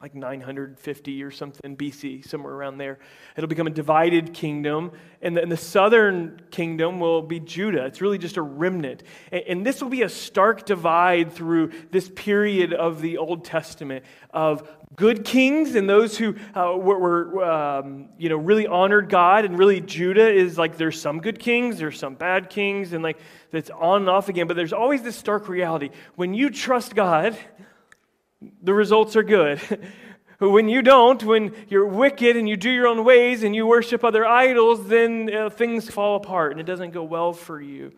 like 0.00 0.14
950 0.14 1.24
or 1.24 1.32
something 1.32 1.76
BC, 1.76 2.28
somewhere 2.28 2.52
around 2.52 2.78
there. 2.78 3.00
It'll 3.36 3.48
become 3.48 3.66
a 3.66 3.70
divided 3.70 4.32
kingdom. 4.32 4.92
And 5.20 5.36
the, 5.36 5.42
and 5.42 5.50
the 5.50 5.56
southern 5.56 6.40
kingdom 6.52 7.00
will 7.00 7.22
be 7.22 7.40
Judah. 7.40 7.86
It's 7.86 8.00
really 8.00 8.18
just 8.18 8.36
a 8.36 8.42
remnant. 8.42 9.02
And, 9.32 9.42
and, 9.48 9.66
this 9.66 9.82
will 9.82 9.88
be 9.88 10.02
a 10.02 10.08
stark 10.08 10.64
divide 10.64 11.32
through 11.32 11.72
this 11.90 12.08
period 12.14 12.72
of 12.72 13.00
the 13.00 13.18
Old 13.18 13.44
Testament 13.44 14.04
of 14.30 14.68
good 14.98 15.24
kings 15.24 15.76
and 15.76 15.88
those 15.88 16.18
who 16.18 16.34
uh, 16.56 16.76
were, 16.76 16.98
were 16.98 17.44
um, 17.44 18.08
you 18.18 18.28
know, 18.28 18.36
really 18.36 18.66
honored 18.66 19.08
God. 19.08 19.44
And 19.44 19.56
really, 19.56 19.80
Judah 19.80 20.28
is 20.28 20.58
like 20.58 20.76
there's 20.76 21.00
some 21.00 21.20
good 21.20 21.38
kings, 21.38 21.78
there's 21.78 21.98
some 21.98 22.16
bad 22.16 22.50
kings, 22.50 22.92
and 22.92 23.02
like 23.02 23.18
that's 23.52 23.70
on 23.70 24.02
and 24.02 24.10
off 24.10 24.28
again. 24.28 24.48
But 24.48 24.56
there's 24.56 24.72
always 24.72 25.02
this 25.02 25.16
stark 25.16 25.48
reality. 25.48 25.90
When 26.16 26.34
you 26.34 26.50
trust 26.50 26.96
God, 26.96 27.38
the 28.62 28.74
results 28.74 29.14
are 29.14 29.22
good. 29.22 29.60
when 30.40 30.68
you 30.68 30.82
don't, 30.82 31.22
when 31.22 31.54
you're 31.68 31.86
wicked 31.86 32.36
and 32.36 32.48
you 32.48 32.56
do 32.56 32.70
your 32.70 32.88
own 32.88 33.04
ways 33.04 33.44
and 33.44 33.54
you 33.54 33.66
worship 33.66 34.02
other 34.02 34.26
idols, 34.26 34.88
then 34.88 35.32
uh, 35.32 35.48
things 35.48 35.88
fall 35.88 36.16
apart 36.16 36.52
and 36.52 36.60
it 36.60 36.64
doesn't 36.64 36.90
go 36.90 37.04
well 37.04 37.32
for 37.32 37.60
you. 37.60 37.92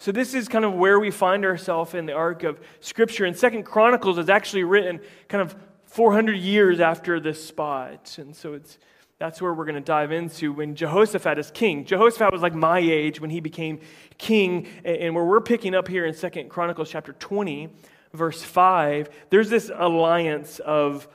So 0.00 0.10
this 0.10 0.34
is 0.34 0.48
kind 0.48 0.64
of 0.64 0.74
where 0.74 0.98
we 0.98 1.12
find 1.12 1.44
ourselves 1.44 1.94
in 1.94 2.06
the 2.06 2.12
arc 2.12 2.42
of 2.42 2.60
Scripture. 2.80 3.24
And 3.24 3.36
Second 3.36 3.62
Chronicles 3.62 4.18
is 4.18 4.28
actually 4.28 4.64
written 4.64 5.00
kind 5.28 5.40
of 5.40 5.54
400 5.94 6.34
years 6.34 6.80
after 6.80 7.20
this 7.20 7.44
spot, 7.44 8.16
and 8.18 8.34
so 8.34 8.52
it's 8.54 8.78
that's 9.18 9.40
where 9.40 9.54
we're 9.54 9.64
going 9.64 9.76
to 9.76 9.80
dive 9.80 10.12
into 10.12 10.52
when 10.52 10.74
Jehoshaphat 10.74 11.38
is 11.38 11.50
king. 11.50 11.84
Jehoshaphat 11.84 12.32
was 12.32 12.42
like 12.42 12.54
my 12.54 12.78
age 12.80 13.20
when 13.20 13.30
he 13.30 13.40
became 13.40 13.80
king, 14.18 14.66
and 14.84 15.14
where 15.14 15.24
we're 15.24 15.40
picking 15.40 15.74
up 15.74 15.88
here 15.88 16.04
in 16.04 16.12
Second 16.12 16.50
Chronicles 16.50 16.90
chapter 16.90 17.12
20 17.12 17.70
verse 18.14 18.42
5, 18.42 19.10
there's 19.28 19.50
this 19.50 19.70
alliance 19.74 20.60
of, 20.60 21.08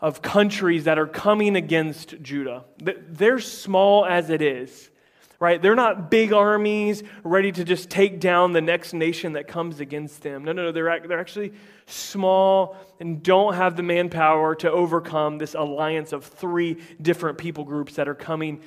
of 0.00 0.20
countries 0.20 0.84
that 0.84 0.98
are 0.98 1.06
coming 1.06 1.56
against 1.56 2.20
Judah. 2.20 2.64
They're 2.78 3.38
small 3.38 4.04
as 4.04 4.28
it 4.28 4.42
is, 4.42 4.90
right? 5.38 5.62
They're 5.62 5.76
not 5.76 6.10
big 6.10 6.32
armies 6.32 7.02
ready 7.22 7.52
to 7.52 7.64
just 7.64 7.88
take 7.88 8.20
down 8.20 8.52
the 8.52 8.60
next 8.60 8.92
nation 8.92 9.34
that 9.34 9.46
comes 9.46 9.80
against 9.80 10.22
them. 10.22 10.44
No, 10.44 10.52
no, 10.52 10.64
no. 10.64 10.72
They're, 10.72 11.06
they're 11.06 11.20
actually 11.20 11.52
small 11.90 12.76
and 12.98 13.22
don't 13.22 13.54
have 13.54 13.76
the 13.76 13.82
manpower 13.82 14.54
to 14.56 14.70
overcome 14.70 15.38
this 15.38 15.54
alliance 15.54 16.12
of 16.12 16.24
three 16.24 16.78
different 17.00 17.38
people 17.38 17.64
groups 17.64 17.94
that 17.94 18.08
are 18.08 18.14
coming 18.14 18.60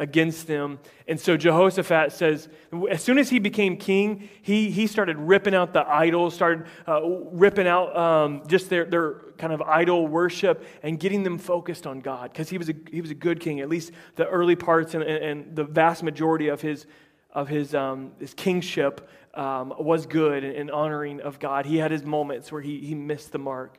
against 0.00 0.46
them. 0.46 0.78
And 1.06 1.20
so 1.20 1.36
Jehoshaphat 1.36 2.12
says, 2.12 2.48
as 2.90 3.02
soon 3.04 3.18
as 3.18 3.28
he 3.28 3.38
became 3.38 3.76
king, 3.76 4.30
he, 4.40 4.70
he 4.70 4.86
started 4.86 5.18
ripping 5.18 5.54
out 5.54 5.74
the 5.74 5.86
idols, 5.86 6.34
started 6.34 6.66
uh, 6.88 7.02
ripping 7.04 7.68
out 7.68 7.94
um, 7.94 8.42
just 8.46 8.70
their, 8.70 8.86
their 8.86 9.20
kind 9.36 9.52
of 9.52 9.60
idol 9.60 10.06
worship 10.08 10.64
and 10.82 10.98
getting 10.98 11.22
them 11.22 11.36
focused 11.36 11.86
on 11.86 12.00
God 12.00 12.32
because 12.32 12.48
he, 12.48 12.56
was 12.56 12.70
a, 12.70 12.74
he 12.90 13.02
was 13.02 13.10
a 13.10 13.14
good 13.14 13.40
king, 13.40 13.60
at 13.60 13.68
least 13.68 13.92
the 14.16 14.26
early 14.26 14.56
parts 14.56 14.94
and, 14.94 15.02
and, 15.02 15.22
and 15.22 15.56
the 15.56 15.64
vast 15.64 16.02
majority 16.02 16.48
of 16.48 16.62
his, 16.62 16.86
of 17.32 17.48
his, 17.48 17.74
um, 17.74 18.12
his 18.18 18.32
kingship 18.32 19.06
um, 19.34 19.72
was 19.78 20.06
good 20.06 20.44
and 20.44 20.70
honoring 20.70 21.20
of 21.20 21.38
God. 21.38 21.66
He 21.66 21.76
had 21.76 21.90
his 21.90 22.04
moments 22.04 22.50
where 22.50 22.60
he, 22.60 22.78
he 22.80 22.94
missed 22.94 23.32
the 23.32 23.38
mark. 23.38 23.78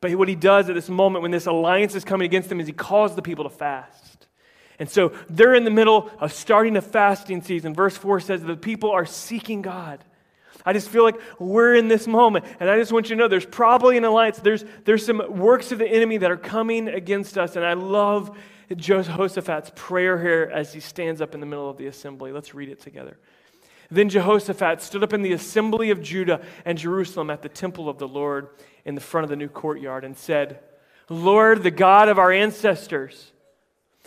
But 0.00 0.12
what 0.16 0.28
he 0.28 0.34
does 0.34 0.68
at 0.68 0.74
this 0.74 0.88
moment 0.88 1.22
when 1.22 1.30
this 1.30 1.46
alliance 1.46 1.94
is 1.94 2.04
coming 2.04 2.26
against 2.26 2.50
him 2.50 2.60
is 2.60 2.66
he 2.66 2.72
calls 2.72 3.16
the 3.16 3.22
people 3.22 3.44
to 3.44 3.50
fast. 3.50 4.26
And 4.78 4.90
so 4.90 5.12
they're 5.30 5.54
in 5.54 5.64
the 5.64 5.70
middle 5.70 6.10
of 6.18 6.32
starting 6.32 6.76
a 6.76 6.82
fasting 6.82 7.42
season. 7.42 7.74
Verse 7.74 7.96
4 7.96 8.20
says 8.20 8.42
the 8.42 8.56
people 8.56 8.90
are 8.90 9.06
seeking 9.06 9.62
God. 9.62 10.04
I 10.66 10.72
just 10.72 10.88
feel 10.88 11.04
like 11.04 11.20
we're 11.38 11.74
in 11.74 11.88
this 11.88 12.06
moment. 12.06 12.44
And 12.58 12.68
I 12.68 12.78
just 12.78 12.92
want 12.92 13.08
you 13.08 13.16
to 13.16 13.20
know 13.20 13.28
there's 13.28 13.46
probably 13.46 13.96
an 13.96 14.04
alliance. 14.04 14.38
There's, 14.38 14.64
there's 14.84 15.04
some 15.04 15.22
works 15.38 15.72
of 15.72 15.78
the 15.78 15.86
enemy 15.86 16.18
that 16.18 16.30
are 16.30 16.36
coming 16.36 16.88
against 16.88 17.38
us. 17.38 17.56
And 17.56 17.64
I 17.64 17.74
love 17.74 18.36
Jehoshaphat's 18.74 19.72
prayer 19.74 20.20
here 20.20 20.50
as 20.52 20.72
he 20.72 20.80
stands 20.80 21.20
up 21.20 21.34
in 21.34 21.40
the 21.40 21.46
middle 21.46 21.68
of 21.68 21.76
the 21.76 21.86
assembly. 21.86 22.32
Let's 22.32 22.54
read 22.54 22.68
it 22.68 22.80
together. 22.80 23.18
Then 23.94 24.08
Jehoshaphat 24.08 24.82
stood 24.82 25.04
up 25.04 25.12
in 25.12 25.22
the 25.22 25.32
assembly 25.32 25.90
of 25.90 26.02
Judah 26.02 26.40
and 26.64 26.76
Jerusalem 26.76 27.30
at 27.30 27.42
the 27.42 27.48
temple 27.48 27.88
of 27.88 27.98
the 27.98 28.08
Lord 28.08 28.48
in 28.84 28.94
the 28.94 29.00
front 29.00 29.24
of 29.24 29.30
the 29.30 29.36
new 29.36 29.48
courtyard 29.48 30.04
and 30.04 30.16
said, 30.16 30.60
Lord, 31.08 31.62
the 31.62 31.70
God 31.70 32.08
of 32.08 32.18
our 32.18 32.32
ancestors, 32.32 33.32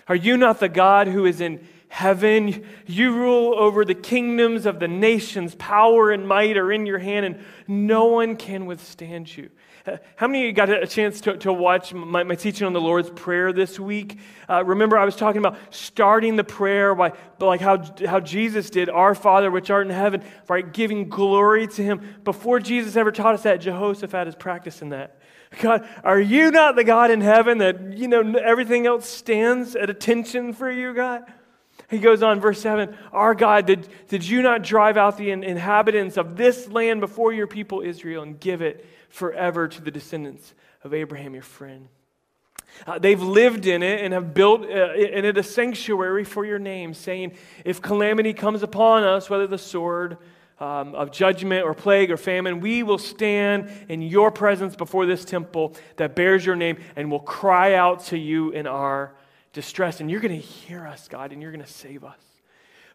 are 0.07 0.15
you 0.15 0.35
not 0.35 0.59
the 0.59 0.69
God 0.69 1.07
who 1.07 1.25
is 1.25 1.41
in 1.41 1.65
heaven? 1.87 2.65
You 2.85 3.13
rule 3.13 3.53
over 3.57 3.85
the 3.85 3.95
kingdoms 3.95 4.65
of 4.65 4.79
the 4.79 4.87
nations. 4.87 5.55
Power 5.55 6.11
and 6.11 6.27
might 6.27 6.57
are 6.57 6.71
in 6.71 6.85
your 6.85 6.99
hand, 6.99 7.25
and 7.25 7.45
no 7.67 8.05
one 8.05 8.35
can 8.35 8.65
withstand 8.65 9.35
you. 9.35 9.49
How 10.15 10.27
many 10.27 10.41
of 10.41 10.45
you 10.47 10.53
got 10.53 10.69
a 10.69 10.87
chance 10.87 11.21
to, 11.21 11.37
to 11.37 11.53
watch 11.53 11.93
my, 11.93 12.23
my 12.23 12.35
teaching 12.35 12.67
on 12.67 12.73
the 12.73 12.81
Lord's 12.81 13.09
Prayer 13.09 13.53
this 13.53 13.79
week? 13.79 14.19
Uh, 14.49 14.63
remember, 14.63 14.97
I 14.97 15.05
was 15.05 15.15
talking 15.15 15.39
about 15.39 15.57
starting 15.69 16.35
the 16.35 16.43
prayer 16.43 16.95
by, 16.95 17.13
like 17.39 17.61
how, 17.61 17.83
how 18.05 18.19
Jesus 18.19 18.69
did, 18.69 18.89
Our 18.89 19.15
Father 19.15 19.51
which 19.51 19.69
art 19.69 19.87
in 19.87 19.93
heaven, 19.93 20.23
right? 20.47 20.71
Giving 20.71 21.09
glory 21.09 21.67
to 21.67 21.83
Him. 21.83 22.15
Before 22.23 22.59
Jesus 22.59 22.95
ever 22.95 23.11
taught 23.11 23.35
us 23.35 23.43
that, 23.43 23.61
Jehoshaphat 23.61 24.27
is 24.27 24.35
practicing 24.35 24.89
that. 24.89 25.19
God, 25.61 25.87
are 26.03 26.19
you 26.19 26.51
not 26.51 26.75
the 26.75 26.83
God 26.83 27.09
in 27.09 27.21
heaven 27.21 27.59
that, 27.59 27.97
you 27.97 28.07
know, 28.07 28.33
everything 28.33 28.85
else 28.85 29.07
stands 29.07 29.75
at 29.75 29.89
attention 29.89 30.51
for 30.51 30.69
you, 30.69 30.93
God? 30.93 31.23
He 31.89 31.99
goes 31.99 32.21
on, 32.21 32.41
verse 32.41 32.59
7 32.59 32.97
Our 33.13 33.33
God, 33.33 33.65
did, 33.65 33.87
did 34.09 34.27
you 34.27 34.41
not 34.41 34.61
drive 34.63 34.97
out 34.97 35.17
the 35.17 35.31
inhabitants 35.31 36.17
of 36.17 36.35
this 36.35 36.67
land 36.67 36.99
before 36.99 37.31
your 37.31 37.47
people 37.47 37.81
Israel 37.81 38.23
and 38.23 38.37
give 38.37 38.61
it 38.61 38.85
forever 39.09 39.67
to 39.67 39.81
the 39.81 39.91
descendants 39.91 40.53
of 40.83 40.93
Abraham, 40.93 41.33
your 41.33 41.43
friend? 41.43 41.87
Uh, 42.85 42.99
they've 42.99 43.21
lived 43.21 43.65
in 43.65 43.81
it 43.81 44.01
and 44.03 44.13
have 44.13 44.33
built 44.33 44.61
uh, 44.61 44.93
in 44.93 45.25
it 45.25 45.37
a 45.37 45.43
sanctuary 45.43 46.23
for 46.23 46.45
your 46.45 46.59
name, 46.59 46.93
saying, 46.93 47.33
If 47.65 47.81
calamity 47.81 48.33
comes 48.33 48.61
upon 48.61 49.03
us, 49.03 49.29
whether 49.29 49.47
the 49.47 49.57
sword, 49.57 50.17
um, 50.59 50.95
of 50.95 51.11
judgment 51.11 51.65
or 51.65 51.73
plague 51.73 52.11
or 52.11 52.17
famine, 52.17 52.59
we 52.59 52.83
will 52.83 52.97
stand 52.97 53.69
in 53.89 54.01
your 54.01 54.31
presence 54.31 54.75
before 54.75 55.05
this 55.05 55.23
temple 55.23 55.75
that 55.97 56.15
bears 56.15 56.45
your 56.45 56.55
name 56.55 56.77
and 56.95 57.11
will 57.11 57.19
cry 57.19 57.75
out 57.75 58.05
to 58.05 58.17
you 58.17 58.51
in 58.51 58.65
our 58.65 59.13
distress. 59.53 59.99
And 59.99 60.09
you're 60.09 60.19
going 60.19 60.39
to 60.39 60.47
hear 60.47 60.87
us, 60.87 61.07
God, 61.07 61.31
and 61.31 61.41
you're 61.41 61.51
going 61.51 61.63
to 61.63 61.71
save 61.71 62.03
us. 62.03 62.26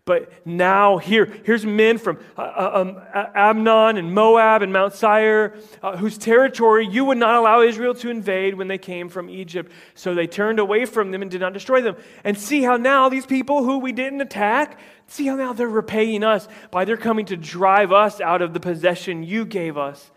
But 0.04 0.44
now, 0.44 0.98
here, 0.98 1.32
here's 1.44 1.64
men 1.64 1.96
from 1.96 2.18
uh, 2.36 2.40
uh 2.40 2.70
um, 2.74 3.00
Ammon 3.36 3.96
and 3.96 4.12
Moab 4.12 4.62
and 4.62 4.72
Mount 4.72 4.94
Seir, 4.94 5.54
uh, 5.80 5.96
whose 5.96 6.18
territory 6.18 6.88
you 6.88 7.04
would 7.04 7.18
not 7.18 7.36
allow 7.36 7.62
Israel 7.62 7.94
to 7.94 8.10
invade 8.10 8.56
when 8.56 8.66
they 8.66 8.78
came 8.78 9.08
from 9.08 9.30
Egypt. 9.30 9.70
So 9.94 10.12
they 10.12 10.26
turned 10.26 10.58
away 10.58 10.86
from 10.86 11.12
them 11.12 11.22
and 11.22 11.30
did 11.30 11.40
not 11.40 11.52
destroy 11.52 11.82
them. 11.82 11.94
And 12.24 12.36
see 12.36 12.62
how 12.62 12.76
now 12.78 13.08
these 13.10 13.26
people 13.26 13.62
who 13.62 13.78
we 13.78 13.92
didn't 13.92 14.20
attack, 14.20 14.80
see 15.06 15.26
how 15.28 15.36
now 15.36 15.52
they're 15.52 15.68
repaying 15.68 16.24
us 16.24 16.48
by 16.72 16.84
their 16.84 16.96
coming 16.96 17.26
to 17.26 17.36
drive 17.36 17.92
us 17.92 18.20
out 18.20 18.42
of 18.42 18.54
the 18.54 18.60
possession 18.60 19.22
you 19.22 19.44
gave 19.44 19.78
us 19.78 20.10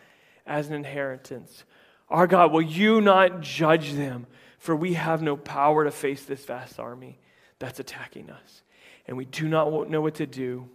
as 0.47 0.67
an 0.67 0.73
inheritance. 0.73 1.63
Our 2.09 2.25
God, 2.25 2.51
will 2.51 2.63
you 2.63 3.01
not 3.01 3.41
judge 3.41 3.93
them? 3.93 4.25
For 4.57 4.75
we 4.75 4.95
have 4.95 5.21
no 5.21 5.37
power 5.37 5.83
to 5.83 5.91
face 5.91 6.25
this 6.25 6.43
vast 6.43 6.79
army 6.79 7.19
that's 7.59 7.79
attacking 7.79 8.31
us 8.31 8.63
and 9.07 9.17
we 9.17 9.25
do 9.25 9.47
not 9.47 9.89
know 9.89 10.01
what 10.01 10.15
to 10.15 10.25
do, 10.25 10.69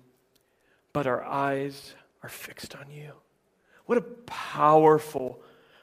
but 0.92 1.06
our 1.06 1.24
eyes 1.24 1.94
are 2.22 2.28
fixed 2.28 2.76
on 2.76 2.90
you. 2.90 3.12
What 3.86 3.98
a 3.98 4.02
powerful 4.02 5.42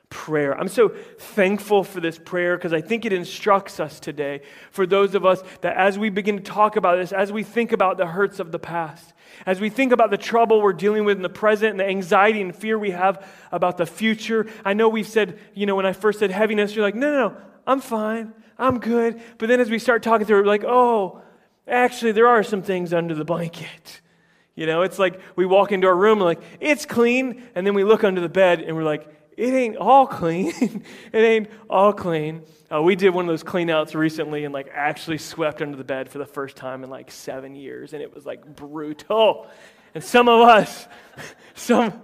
prayer. 0.09 0.57
I'm 0.57 0.69
so 0.69 0.89
thankful 1.19 1.83
for 1.83 1.99
this 1.99 2.17
prayer 2.17 2.55
because 2.55 2.71
I 2.71 2.79
think 2.79 3.03
it 3.03 3.11
instructs 3.11 3.79
us 3.79 3.99
today, 3.99 4.41
for 4.71 4.85
those 4.85 5.15
of 5.15 5.25
us 5.25 5.43
that 5.61 5.75
as 5.75 5.99
we 5.99 6.09
begin 6.09 6.37
to 6.37 6.43
talk 6.43 6.77
about 6.77 6.97
this, 6.97 7.11
as 7.11 7.31
we 7.31 7.43
think 7.43 7.73
about 7.73 7.97
the 7.97 8.05
hurts 8.05 8.39
of 8.39 8.51
the 8.51 8.59
past, 8.59 9.13
as 9.45 9.59
we 9.59 9.69
think 9.69 9.91
about 9.91 10.09
the 10.09 10.17
trouble 10.17 10.61
we're 10.61 10.71
dealing 10.71 11.03
with 11.03 11.17
in 11.17 11.23
the 11.23 11.29
present 11.29 11.71
and 11.71 11.79
the 11.79 11.85
anxiety 11.85 12.41
and 12.41 12.55
fear 12.55 12.79
we 12.79 12.91
have 12.91 13.27
about 13.51 13.77
the 13.77 13.85
future. 13.85 14.47
I 14.63 14.73
know 14.73 14.87
we've 14.87 15.07
said, 15.07 15.37
you 15.53 15.65
know, 15.65 15.75
when 15.75 15.85
I 15.85 15.91
first 15.91 16.19
said 16.19 16.31
heaviness, 16.31 16.73
you're 16.73 16.85
like, 16.85 16.95
no, 16.95 17.11
no, 17.11 17.29
no, 17.29 17.37
I'm 17.65 17.81
fine. 17.81 18.33
I'm 18.57 18.79
good. 18.79 19.21
But 19.37 19.49
then 19.49 19.59
as 19.59 19.69
we 19.69 19.77
start 19.77 20.01
talking 20.01 20.25
through 20.25 20.39
it, 20.39 20.41
we're 20.41 20.47
like, 20.47 20.63
oh, 20.63 21.21
actually, 21.67 22.13
there 22.13 22.27
are 22.27 22.43
some 22.43 22.61
things 22.61 22.93
under 22.93 23.13
the 23.13 23.25
blanket. 23.25 24.01
You 24.55 24.65
know, 24.65 24.81
it's 24.81 24.97
like 24.97 25.21
we 25.35 25.45
walk 25.45 25.71
into 25.71 25.87
our 25.87 25.95
room 25.95 26.17
and 26.17 26.25
like, 26.25 26.41
it's 26.59 26.85
clean. 26.85 27.43
And 27.53 27.65
then 27.65 27.75
we 27.75 27.83
look 27.83 28.03
under 28.03 28.21
the 28.21 28.29
bed 28.29 28.61
and 28.61 28.75
we're 28.75 28.83
like, 28.83 29.07
it 29.37 29.53
ain't 29.53 29.77
all 29.77 30.07
clean. 30.07 30.51
it 31.13 31.19
ain't 31.19 31.49
all 31.69 31.93
clean. 31.93 32.41
Uh, 32.73 32.81
we 32.81 32.95
did 32.95 33.11
one 33.11 33.25
of 33.25 33.29
those 33.29 33.43
clean 33.43 33.69
outs 33.69 33.93
recently 33.93 34.45
and 34.45 34.53
like 34.53 34.69
actually 34.73 35.19
swept 35.19 35.61
under 35.61 35.77
the 35.77 35.83
bed 35.83 36.09
for 36.09 36.17
the 36.17 36.25
first 36.25 36.57
time 36.57 36.83
in 36.83 36.89
like 36.89 37.11
seven 37.11 37.55
years. 37.55 37.93
And 37.93 38.01
it 38.01 38.13
was 38.13 38.25
like 38.25 38.43
brutal. 38.55 39.47
And 39.93 40.03
some 40.03 40.27
of 40.27 40.41
us, 40.41 40.87
some. 41.55 41.93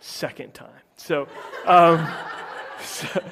second 0.00 0.52
time. 0.52 0.70
So, 0.96 1.28
um, 1.64 2.08
so 2.82 3.22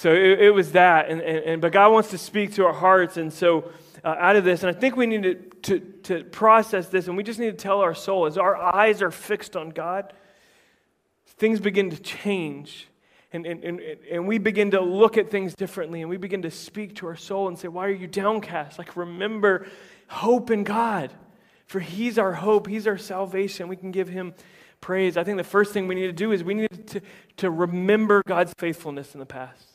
so 0.00 0.14
it, 0.14 0.40
it 0.40 0.54
was 0.54 0.72
that. 0.72 1.10
And, 1.10 1.20
and, 1.20 1.44
and, 1.44 1.60
but 1.60 1.72
God 1.72 1.92
wants 1.92 2.08
to 2.08 2.16
speak 2.16 2.54
to 2.54 2.64
our 2.64 2.72
hearts. 2.72 3.18
And 3.18 3.30
so 3.30 3.70
uh, 4.02 4.16
out 4.18 4.34
of 4.34 4.44
this, 4.44 4.62
and 4.62 4.74
I 4.74 4.78
think 4.78 4.96
we 4.96 5.04
need 5.06 5.24
to, 5.24 5.34
to, 5.34 5.80
to 6.04 6.24
process 6.24 6.88
this, 6.88 7.06
and 7.06 7.18
we 7.18 7.22
just 7.22 7.38
need 7.38 7.50
to 7.50 7.56
tell 7.62 7.82
our 7.82 7.94
soul 7.94 8.24
as 8.24 8.38
our 8.38 8.56
eyes 8.56 9.02
are 9.02 9.10
fixed 9.10 9.56
on 9.56 9.68
God, 9.68 10.14
things 11.36 11.60
begin 11.60 11.90
to 11.90 11.98
change. 11.98 12.88
And, 13.30 13.44
and, 13.44 13.62
and, 13.62 13.80
and 14.10 14.26
we 14.26 14.38
begin 14.38 14.70
to 14.70 14.80
look 14.80 15.18
at 15.18 15.30
things 15.30 15.54
differently, 15.54 16.00
and 16.00 16.08
we 16.08 16.16
begin 16.16 16.40
to 16.42 16.50
speak 16.50 16.96
to 16.96 17.06
our 17.06 17.16
soul 17.16 17.48
and 17.48 17.58
say, 17.58 17.68
Why 17.68 17.84
are 17.84 17.90
you 17.90 18.06
downcast? 18.06 18.78
Like, 18.78 18.96
remember 18.96 19.66
hope 20.08 20.50
in 20.50 20.64
God, 20.64 21.12
for 21.66 21.78
He's 21.78 22.18
our 22.18 22.32
hope, 22.32 22.68
He's 22.68 22.86
our 22.86 22.96
salvation. 22.96 23.68
We 23.68 23.76
can 23.76 23.90
give 23.90 24.08
Him 24.08 24.32
praise. 24.80 25.18
I 25.18 25.24
think 25.24 25.36
the 25.36 25.44
first 25.44 25.74
thing 25.74 25.88
we 25.88 25.94
need 25.94 26.06
to 26.06 26.12
do 26.14 26.32
is 26.32 26.42
we 26.42 26.54
need 26.54 26.86
to, 26.86 27.02
to 27.36 27.50
remember 27.50 28.22
God's 28.26 28.54
faithfulness 28.56 29.12
in 29.12 29.20
the 29.20 29.26
past 29.26 29.69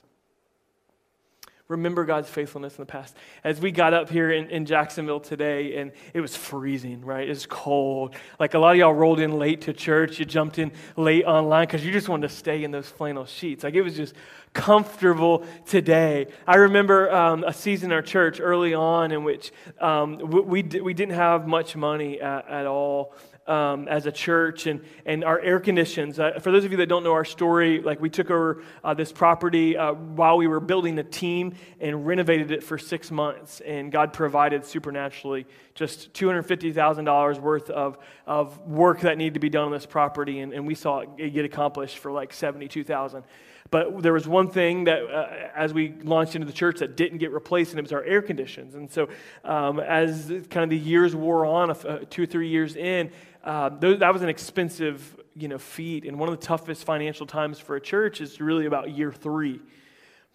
remember 1.68 2.06
God's 2.06 2.30
faithfulness 2.30 2.78
in 2.78 2.84
the 2.84 2.86
past. 2.86 3.16
As 3.44 3.60
we 3.60 3.72
got 3.72 3.94
up 3.94 4.10
here 4.10 4.32
in, 4.32 4.50
in 4.50 4.66
Jacksonville 4.66 5.20
today, 5.20 5.78
and 5.78 5.92
it 6.14 6.22
was 6.22 6.36
freezing, 6.36 7.04
right? 7.04 7.26
It 7.26 7.30
was 7.30 7.48
cold. 7.48 8.16
Like 8.40 8.54
a 8.54 8.60
lot 8.60 8.72
of 8.72 8.78
y'all 8.78 8.94
rolled 8.94 9.20
in 9.20 9.40
late 9.40 9.62
to 9.62 9.74
church. 9.74 10.20
You 10.20 10.26
jumped 10.26 10.60
in 10.60 10.72
late 10.96 11.26
online 11.26 11.66
because 11.66 11.84
you 11.84 11.92
just 11.92 12.08
wanted 12.08 12.30
to 12.30 12.36
stay 12.36 12.64
in 12.64 12.72
those 12.72 12.88
flannel 12.88 13.26
sheets. 13.26 13.64
Like 13.64 13.74
it 13.74 13.82
was 13.82 13.96
just 13.96 14.14
comfortable 14.54 15.44
today. 15.66 16.28
I 16.48 16.56
remember 16.56 17.12
um, 17.12 17.44
a 17.44 17.54
season 17.54 17.92
in 17.92 17.96
our 17.96 18.02
church 18.02 18.40
early 18.40 18.74
on 18.74 19.12
in 19.12 19.24
which 19.24 19.52
um, 19.80 20.18
we, 20.18 20.42
we, 20.42 20.82
we, 20.82 20.94
didn't 20.94 21.16
have 21.16 21.46
much 21.48 21.76
money 21.76 22.22
at, 22.22 22.48
at 22.48 22.66
all 22.66 23.14
um, 23.48 23.88
as 23.88 24.06
a 24.06 24.12
church 24.12 24.66
and, 24.66 24.82
and 25.06 25.24
our 25.24 25.40
air 25.40 25.60
conditions. 25.60 26.20
Uh, 26.20 26.40
for 26.40 26.52
those 26.52 26.66
of 26.66 26.72
you 26.72 26.78
that 26.78 26.88
don't 26.88 27.04
know 27.04 27.14
our 27.14 27.26
story, 27.26 27.82
like 27.82 28.02
we 28.02 28.10
took 28.10 28.32
over 28.32 28.64
uh, 28.84 28.94
this 28.94 29.12
property 29.12 29.78
uh, 29.78 29.94
while 29.94 30.38
we 30.38 30.48
were 30.48 30.60
building 30.60 30.98
a 30.98 31.04
team 31.04 31.54
and 31.80 32.08
renovated 32.08 32.52
it 32.52 32.64
for 32.64 32.78
six 32.78 33.12
months. 33.12 33.62
And 33.62 33.92
God 33.92 34.14
provided 34.14 34.66
supernaturally 34.66 35.46
just 35.76 36.14
$250,000 36.14 37.40
worth 37.40 37.70
of, 37.70 37.98
of 38.26 38.60
work 38.68 39.02
that 39.02 39.18
needed 39.18 39.36
to 39.36 39.40
be 39.40 39.50
done 39.50 39.66
on 39.66 39.72
this 39.72 39.86
property. 39.86 40.40
And, 40.40 40.54
and 40.54 40.66
we 40.66 40.76
saw 40.76 41.00
it 41.00 41.34
get 41.34 41.46
accomplished 41.46 42.00
for 42.00 42.12
like 42.12 42.34
72000 42.34 43.24
but 43.72 44.04
there 44.04 44.14
was 44.14 44.28
one 44.28 44.50
thing 44.50 44.84
that, 44.84 45.04
uh, 45.04 45.50
as 45.56 45.74
we 45.74 45.96
launched 46.04 46.36
into 46.36 46.46
the 46.46 46.54
church, 46.54 46.80
that 46.80 46.96
didn't 46.96 47.18
get 47.18 47.32
replaced, 47.32 47.72
and 47.72 47.80
it 47.80 47.82
was 47.82 47.92
our 47.92 48.04
air 48.04 48.22
conditions. 48.22 48.76
And 48.76 48.92
so, 48.92 49.10
um, 49.44 49.80
as 49.80 50.28
kind 50.50 50.64
of 50.64 50.70
the 50.70 50.78
years 50.78 51.16
wore 51.16 51.46
on, 51.46 51.72
uh, 51.72 52.00
two 52.10 52.24
or 52.24 52.26
three 52.26 52.48
years 52.48 52.76
in, 52.76 53.12
uh, 53.44 53.70
that 53.70 54.14
was 54.14 54.22
an 54.22 54.30
expensive, 54.30 55.20
you 55.36 55.48
know, 55.48 55.58
feat. 55.58 56.06
And 56.06 56.20
one 56.20 56.30
of 56.30 56.40
the 56.40 56.46
toughest 56.46 56.84
financial 56.84 57.26
times 57.26 57.60
for 57.60 57.76
a 57.76 57.82
church 57.82 58.22
is 58.22 58.40
really 58.40 58.66
about 58.66 58.92
year 58.92 59.12
three 59.12 59.62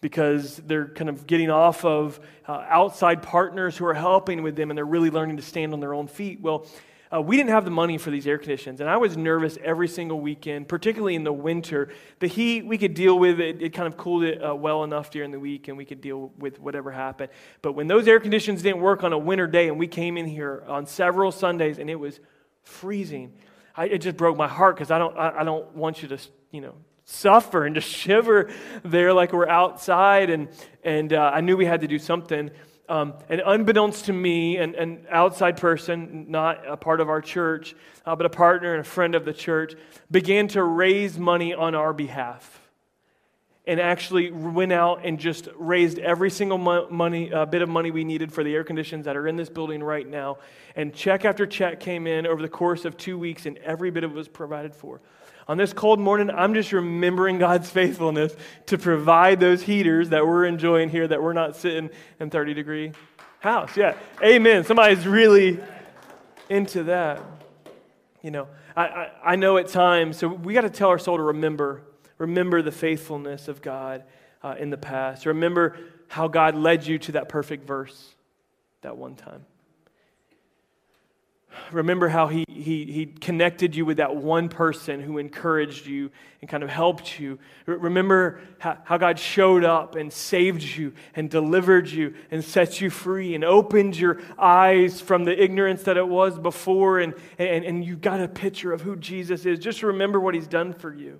because 0.01 0.57
they're 0.57 0.87
kind 0.87 1.09
of 1.09 1.27
getting 1.27 1.49
off 1.49 1.85
of 1.85 2.19
uh, 2.47 2.65
outside 2.67 3.21
partners 3.21 3.77
who 3.77 3.85
are 3.85 3.93
helping 3.93 4.41
with 4.41 4.55
them 4.55 4.71
and 4.71 4.77
they're 4.77 4.83
really 4.83 5.11
learning 5.11 5.37
to 5.37 5.43
stand 5.43 5.73
on 5.73 5.79
their 5.79 5.93
own 5.93 6.07
feet. 6.07 6.41
Well, 6.41 6.65
uh, 7.13 7.21
we 7.21 7.35
didn't 7.35 7.49
have 7.49 7.65
the 7.65 7.71
money 7.71 7.97
for 7.97 8.09
these 8.09 8.25
air 8.25 8.37
conditions, 8.37 8.79
and 8.79 8.89
I 8.89 8.95
was 8.97 9.17
nervous 9.17 9.57
every 9.63 9.89
single 9.89 10.21
weekend, 10.21 10.69
particularly 10.69 11.15
in 11.15 11.25
the 11.25 11.33
winter. 11.33 11.89
The 12.19 12.27
heat, 12.27 12.65
we 12.65 12.77
could 12.77 12.93
deal 12.93 13.19
with 13.19 13.41
it. 13.41 13.61
It 13.61 13.73
kind 13.73 13.87
of 13.87 13.97
cooled 13.97 14.23
it 14.23 14.41
uh, 14.41 14.55
well 14.55 14.83
enough 14.85 15.11
during 15.11 15.31
the 15.31 15.39
week, 15.39 15.67
and 15.67 15.77
we 15.77 15.83
could 15.83 15.99
deal 15.99 16.31
with 16.37 16.59
whatever 16.59 16.89
happened. 16.89 17.29
But 17.61 17.73
when 17.73 17.87
those 17.87 18.07
air 18.07 18.19
conditions 18.19 18.61
didn't 18.61 18.79
work 18.79 19.03
on 19.03 19.11
a 19.11 19.17
winter 19.17 19.45
day, 19.45 19.67
and 19.67 19.77
we 19.77 19.87
came 19.87 20.17
in 20.17 20.25
here 20.25 20.63
on 20.67 20.85
several 20.85 21.33
Sundays, 21.33 21.79
and 21.79 21.89
it 21.89 21.99
was 21.99 22.21
freezing, 22.63 23.33
I, 23.75 23.85
it 23.85 23.97
just 23.99 24.15
broke 24.15 24.37
my 24.37 24.47
heart 24.47 24.75
because 24.77 24.91
I 24.91 24.97
don't, 24.97 25.17
I, 25.17 25.39
I 25.39 25.43
don't 25.43 25.75
want 25.75 26.01
you 26.01 26.07
to, 26.09 26.19
you 26.51 26.61
know, 26.61 26.75
suffer 27.03 27.65
and 27.65 27.75
just 27.75 27.89
shiver 27.93 28.49
there 28.83 29.13
like 29.13 29.33
we're 29.33 29.49
outside. 29.49 30.29
And, 30.29 30.47
and 30.83 31.11
uh, 31.11 31.31
I 31.33 31.41
knew 31.41 31.57
we 31.57 31.65
had 31.65 31.81
to 31.81 31.87
do 31.87 31.99
something. 31.99 32.51
Um, 32.89 33.13
and 33.29 33.41
unbeknownst 33.45 34.05
to 34.05 34.13
me, 34.13 34.57
an, 34.57 34.75
an 34.75 35.05
outside 35.09 35.57
person, 35.57 36.25
not 36.29 36.67
a 36.67 36.75
part 36.75 36.99
of 36.99 37.09
our 37.09 37.21
church, 37.21 37.75
uh, 38.05 38.15
but 38.15 38.25
a 38.25 38.29
partner 38.29 38.73
and 38.73 38.81
a 38.81 38.89
friend 38.89 39.15
of 39.15 39.23
the 39.23 39.33
church, 39.33 39.75
began 40.09 40.47
to 40.49 40.63
raise 40.63 41.17
money 41.17 41.53
on 41.53 41.73
our 41.73 41.93
behalf. 41.93 42.59
And 43.67 43.79
actually 43.79 44.31
went 44.31 44.71
out 44.71 45.05
and 45.05 45.19
just 45.19 45.47
raised 45.55 45.99
every 45.99 46.31
single 46.31 46.57
money, 46.57 47.31
uh, 47.31 47.45
bit 47.45 47.61
of 47.61 47.69
money 47.69 47.91
we 47.91 48.03
needed 48.03 48.33
for 48.33 48.43
the 48.43 48.53
air 48.55 48.63
conditions 48.63 49.05
that 49.05 49.15
are 49.15 49.27
in 49.27 49.35
this 49.35 49.49
building 49.49 49.83
right 49.83 50.07
now. 50.07 50.39
And 50.75 50.93
check 50.93 51.25
after 51.25 51.45
check 51.45 51.79
came 51.79 52.07
in 52.07 52.25
over 52.25 52.41
the 52.41 52.49
course 52.49 52.85
of 52.85 52.97
two 52.97 53.19
weeks, 53.19 53.45
and 53.45 53.57
every 53.59 53.91
bit 53.91 54.03
of 54.03 54.11
it 54.11 54.15
was 54.15 54.27
provided 54.27 54.75
for. 54.75 54.99
On 55.47 55.57
this 55.57 55.73
cold 55.73 55.99
morning, 55.99 56.29
I'm 56.29 56.53
just 56.53 56.71
remembering 56.71 57.39
God's 57.39 57.69
faithfulness 57.69 58.35
to 58.67 58.77
provide 58.77 59.39
those 59.39 59.61
heaters 59.61 60.09
that 60.09 60.25
we're 60.25 60.45
enjoying 60.45 60.89
here, 60.89 61.07
that 61.07 61.21
we're 61.21 61.33
not 61.33 61.55
sitting 61.55 61.89
in 62.19 62.29
30 62.29 62.53
degree 62.53 62.91
house. 63.39 63.75
Yeah. 63.75 63.95
Amen. 64.23 64.63
Somebody's 64.63 65.05
really 65.07 65.59
into 66.49 66.83
that. 66.83 67.21
You 68.21 68.31
know, 68.31 68.47
I, 68.75 68.85
I, 68.85 69.11
I 69.23 69.35
know 69.35 69.57
at 69.57 69.67
times, 69.67 70.17
so 70.17 70.27
we 70.27 70.53
got 70.53 70.61
to 70.61 70.69
tell 70.69 70.89
our 70.89 70.99
soul 70.99 71.17
to 71.17 71.23
remember, 71.23 71.81
remember 72.19 72.61
the 72.61 72.71
faithfulness 72.71 73.47
of 73.47 73.61
God 73.61 74.03
uh, 74.43 74.55
in 74.59 74.69
the 74.69 74.77
past. 74.77 75.25
Remember 75.25 75.77
how 76.07 76.27
God 76.27 76.55
led 76.55 76.85
you 76.85 76.99
to 76.99 77.13
that 77.13 77.29
perfect 77.29 77.65
verse 77.65 78.13
that 78.81 78.95
one 78.95 79.15
time. 79.15 79.45
Remember 81.71 82.07
how 82.07 82.27
he, 82.27 82.45
he, 82.47 82.85
he 82.85 83.05
connected 83.05 83.75
you 83.75 83.85
with 83.85 83.97
that 83.97 84.15
one 84.15 84.49
person 84.49 85.01
who 85.01 85.17
encouraged 85.17 85.85
you 85.85 86.11
and 86.41 86.49
kind 86.49 86.63
of 86.63 86.69
helped 86.69 87.19
you. 87.19 87.39
Remember 87.65 88.39
how, 88.59 88.77
how 88.83 88.97
God 88.97 89.19
showed 89.19 89.63
up 89.63 89.95
and 89.95 90.11
saved 90.11 90.61
you 90.61 90.93
and 91.15 91.29
delivered 91.29 91.89
you 91.89 92.13
and 92.31 92.43
set 92.43 92.81
you 92.81 92.89
free 92.89 93.35
and 93.35 93.43
opened 93.43 93.97
your 93.97 94.19
eyes 94.37 95.01
from 95.01 95.23
the 95.23 95.41
ignorance 95.41 95.83
that 95.83 95.97
it 95.97 96.07
was 96.07 96.37
before. 96.37 96.99
And, 96.99 97.13
and, 97.37 97.63
and 97.63 97.85
you 97.85 97.95
got 97.95 98.21
a 98.21 98.27
picture 98.27 98.73
of 98.73 98.81
who 98.81 98.95
Jesus 98.95 99.45
is. 99.45 99.59
Just 99.59 99.83
remember 99.83 100.19
what 100.19 100.35
he's 100.35 100.47
done 100.47 100.73
for 100.73 100.93
you. 100.93 101.19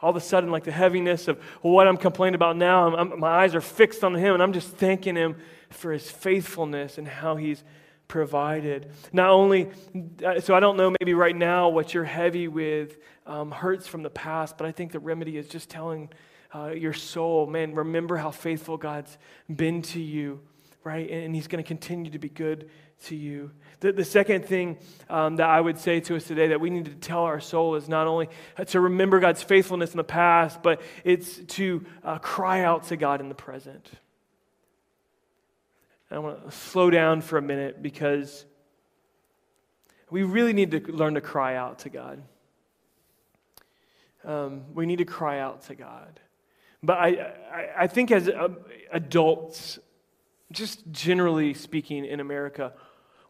All 0.00 0.10
of 0.10 0.16
a 0.16 0.20
sudden, 0.20 0.50
like 0.50 0.64
the 0.64 0.72
heaviness 0.72 1.28
of 1.28 1.38
what 1.62 1.86
I'm 1.86 1.96
complaining 1.96 2.34
about 2.34 2.56
now, 2.56 2.88
I'm, 2.88 3.12
I'm, 3.12 3.20
my 3.20 3.28
eyes 3.28 3.54
are 3.54 3.60
fixed 3.60 4.02
on 4.02 4.14
him 4.14 4.34
and 4.34 4.42
I'm 4.42 4.52
just 4.52 4.70
thanking 4.70 5.14
him 5.14 5.36
for 5.70 5.92
his 5.92 6.10
faithfulness 6.10 6.98
and 6.98 7.06
how 7.06 7.36
he's 7.36 7.62
provided. 8.12 8.90
Not 9.10 9.30
only, 9.30 9.70
uh, 10.22 10.38
so 10.38 10.54
I 10.54 10.60
don't 10.60 10.76
know 10.76 10.94
maybe 11.00 11.14
right 11.14 11.34
now 11.34 11.70
what 11.70 11.94
you're 11.94 12.04
heavy 12.04 12.46
with 12.46 12.98
um, 13.26 13.50
hurts 13.50 13.86
from 13.86 14.02
the 14.02 14.10
past, 14.10 14.58
but 14.58 14.66
I 14.66 14.70
think 14.70 14.92
the 14.92 14.98
remedy 14.98 15.38
is 15.38 15.48
just 15.48 15.70
telling 15.70 16.10
uh, 16.54 16.72
your 16.72 16.92
soul, 16.92 17.46
man, 17.46 17.74
remember 17.74 18.18
how 18.18 18.30
faithful 18.30 18.76
God's 18.76 19.16
been 19.48 19.80
to 19.80 19.98
you, 19.98 20.42
right? 20.84 21.10
And 21.10 21.34
He's 21.34 21.46
going 21.46 21.64
to 21.64 21.66
continue 21.66 22.10
to 22.10 22.18
be 22.18 22.28
good 22.28 22.68
to 23.04 23.16
you. 23.16 23.50
The, 23.80 23.92
the 23.92 24.04
second 24.04 24.44
thing 24.44 24.76
um, 25.08 25.36
that 25.36 25.48
I 25.48 25.58
would 25.58 25.78
say 25.78 26.00
to 26.00 26.16
us 26.16 26.24
today 26.24 26.48
that 26.48 26.60
we 26.60 26.68
need 26.68 26.84
to 26.84 26.94
tell 26.94 27.22
our 27.22 27.40
soul 27.40 27.76
is 27.76 27.88
not 27.88 28.06
only 28.06 28.28
to 28.66 28.78
remember 28.78 29.20
God's 29.20 29.42
faithfulness 29.42 29.92
in 29.92 29.96
the 29.96 30.04
past, 30.04 30.62
but 30.62 30.82
it's 31.02 31.38
to 31.56 31.86
uh, 32.04 32.18
cry 32.18 32.60
out 32.62 32.88
to 32.88 32.96
God 32.98 33.22
in 33.22 33.30
the 33.30 33.34
present. 33.34 33.90
I 36.12 36.18
want 36.18 36.44
to 36.44 36.54
slow 36.54 36.90
down 36.90 37.22
for 37.22 37.38
a 37.38 37.42
minute 37.42 37.82
because 37.82 38.44
we 40.10 40.24
really 40.24 40.52
need 40.52 40.70
to 40.72 40.92
learn 40.92 41.14
to 41.14 41.22
cry 41.22 41.56
out 41.56 41.78
to 41.80 41.88
God. 41.88 42.22
Um, 44.22 44.74
we 44.74 44.84
need 44.84 44.98
to 44.98 45.06
cry 45.06 45.38
out 45.38 45.62
to 45.68 45.74
God. 45.74 46.20
But 46.82 46.98
I, 46.98 47.08
I, 47.50 47.68
I 47.78 47.86
think 47.86 48.10
as 48.10 48.28
uh, 48.28 48.48
adults, 48.92 49.78
just 50.50 50.82
generally 50.92 51.54
speaking 51.54 52.04
in 52.04 52.20
America, 52.20 52.74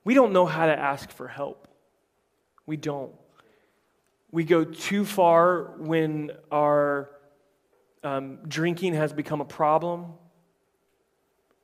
we 0.02 0.14
don't 0.14 0.32
know 0.32 0.44
how 0.44 0.66
to 0.66 0.76
ask 0.76 1.08
for 1.08 1.28
help. 1.28 1.68
We 2.66 2.76
don't. 2.76 3.12
We 4.32 4.42
go 4.42 4.64
too 4.64 5.04
far 5.04 5.74
when 5.78 6.32
our 6.50 7.10
um, 8.02 8.38
drinking 8.48 8.94
has 8.94 9.12
become 9.12 9.40
a 9.40 9.44
problem 9.44 10.14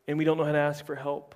and 0.09 0.18
we 0.18 0.25
don't 0.25 0.38
know 0.38 0.44
how 0.44 0.53
to 0.53 0.59
ask 0.59 0.85
for 0.85 0.97
help. 0.97 1.35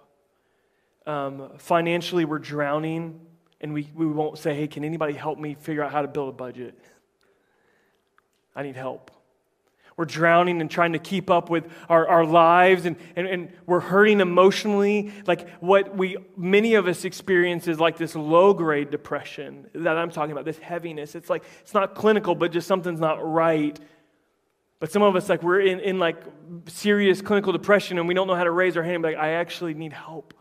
Um, 1.07 1.51
financially, 1.59 2.25
we're 2.25 2.39
drowning, 2.39 3.21
and 3.61 3.75
we, 3.75 3.91
we 3.95 4.07
won't 4.07 4.39
say, 4.39 4.55
hey, 4.55 4.67
can 4.67 4.83
anybody 4.83 5.13
help 5.13 5.39
me 5.39 5.55
figure 5.55 5.85
out 5.85 5.93
how 5.93 6.03
to 6.03 6.09
build 6.09 6.31
a 6.31 6.33
budget? 6.33 6.77
I 8.57 8.63
need 8.63 8.77
help. 8.77 9.11
We're 9.97 10.07
drowning 10.07 10.63
and 10.63 10.71
trying 10.71 10.95
to 10.95 10.99
keep 10.99 11.29
up 11.29 11.51
with 11.51 11.71
our, 11.91 12.09
our 12.09 12.25
lives, 12.25 12.87
and, 12.87 12.97
and, 13.15 13.27
and 13.27 13.53
we're 13.67 13.81
hurting 13.81 14.21
emotionally. 14.21 15.13
Like 15.27 15.49
what 15.61 15.95
we, 15.95 16.17
many 16.35 16.75
of 16.75 16.87
us 16.87 17.05
experience 17.05 17.69
is 17.69 17.79
like 17.79 17.99
this 17.99 18.15
low 18.15 18.55
grade 18.55 18.91
depression 18.91 19.69
that 19.75 19.99
I'm 19.99 20.11
talking 20.11 20.33
about, 20.33 20.47
this 20.47 20.59
heaviness. 20.59 21.15
It's 21.15 21.29
like, 21.29 21.45
it's 21.61 21.75
not 21.75 21.95
clinical, 21.95 22.35
but 22.35 22.53
just 22.53 22.67
something's 22.67 23.01
not 23.01 23.23
right. 23.23 23.79
But 24.83 24.91
some 24.91 25.05
of 25.05 25.15
us, 25.15 25.29
like, 25.29 25.45
we're 25.45 25.61
in, 25.61 25.79
in 25.79 26.01
like 26.01 26.17
serious 26.67 27.23
clinical 27.23 27.53
depression 27.53 28.01
and 28.01 28.09
we 28.09 28.15
don't 28.15 28.27
know 28.27 28.35
how 28.35 28.43
to 28.43 28.51
raise 28.51 28.77
our 28.77 28.83
hand 28.83 29.05
like, 29.05 29.15
I 29.15 29.35
actually 29.35 29.75
need 29.75 29.93
help. 29.93 30.35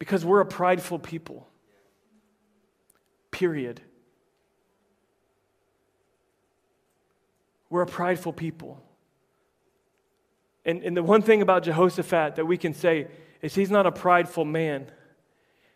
Because 0.00 0.24
we're 0.24 0.40
a 0.40 0.44
prideful 0.44 0.98
people. 0.98 1.46
Period. 3.30 3.80
We're 7.68 7.82
a 7.82 7.86
prideful 7.86 8.32
people. 8.32 8.82
And, 10.64 10.82
and 10.82 10.96
the 10.96 11.04
one 11.04 11.22
thing 11.22 11.42
about 11.42 11.62
Jehoshaphat 11.62 12.34
that 12.34 12.46
we 12.46 12.56
can 12.56 12.74
say 12.74 13.06
is 13.42 13.54
he's 13.54 13.70
not 13.70 13.86
a 13.86 13.92
prideful 13.92 14.44
man. 14.44 14.90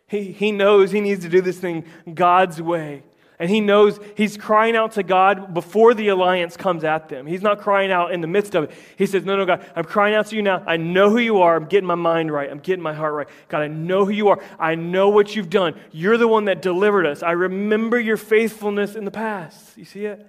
He, 0.07 0.33
he 0.33 0.51
knows 0.51 0.91
he 0.91 0.99
needs 0.99 1.23
to 1.23 1.29
do 1.29 1.39
this 1.39 1.57
thing 1.57 1.85
God's 2.13 2.61
way. 2.61 3.03
And 3.37 3.49
he 3.49 3.59
knows 3.59 3.99
he's 4.15 4.37
crying 4.37 4.75
out 4.77 4.93
to 4.93 5.03
God 5.03 5.53
before 5.53 5.93
the 5.93 6.07
alliance 6.07 6.55
comes 6.55 6.85
at 6.85 7.09
them. 7.09 7.27
He's 7.27 7.41
not 7.41 7.59
crying 7.59 7.91
out 7.91 8.13
in 8.13 8.21
the 8.21 8.27
midst 8.27 8.55
of 8.55 8.65
it. 8.65 8.71
He 8.97 9.05
says, 9.05 9.25
No, 9.25 9.35
no, 9.35 9.45
God, 9.45 9.65
I'm 9.75 9.83
crying 9.83 10.15
out 10.15 10.27
to 10.27 10.35
you 10.35 10.41
now. 10.41 10.63
I 10.65 10.77
know 10.77 11.09
who 11.09 11.17
you 11.17 11.39
are. 11.41 11.55
I'm 11.55 11.65
getting 11.65 11.87
my 11.87 11.95
mind 11.95 12.31
right. 12.31 12.49
I'm 12.49 12.59
getting 12.59 12.81
my 12.81 12.93
heart 12.93 13.13
right. 13.13 13.27
God, 13.49 13.61
I 13.61 13.67
know 13.67 14.05
who 14.05 14.11
you 14.11 14.29
are. 14.29 14.41
I 14.57 14.75
know 14.75 15.09
what 15.09 15.35
you've 15.35 15.49
done. 15.49 15.75
You're 15.91 16.17
the 16.17 16.29
one 16.29 16.45
that 16.45 16.61
delivered 16.61 17.05
us. 17.05 17.23
I 17.23 17.31
remember 17.31 17.99
your 17.99 18.17
faithfulness 18.17 18.95
in 18.95 19.03
the 19.03 19.11
past. 19.11 19.77
You 19.77 19.85
see 19.85 20.05
it? 20.05 20.25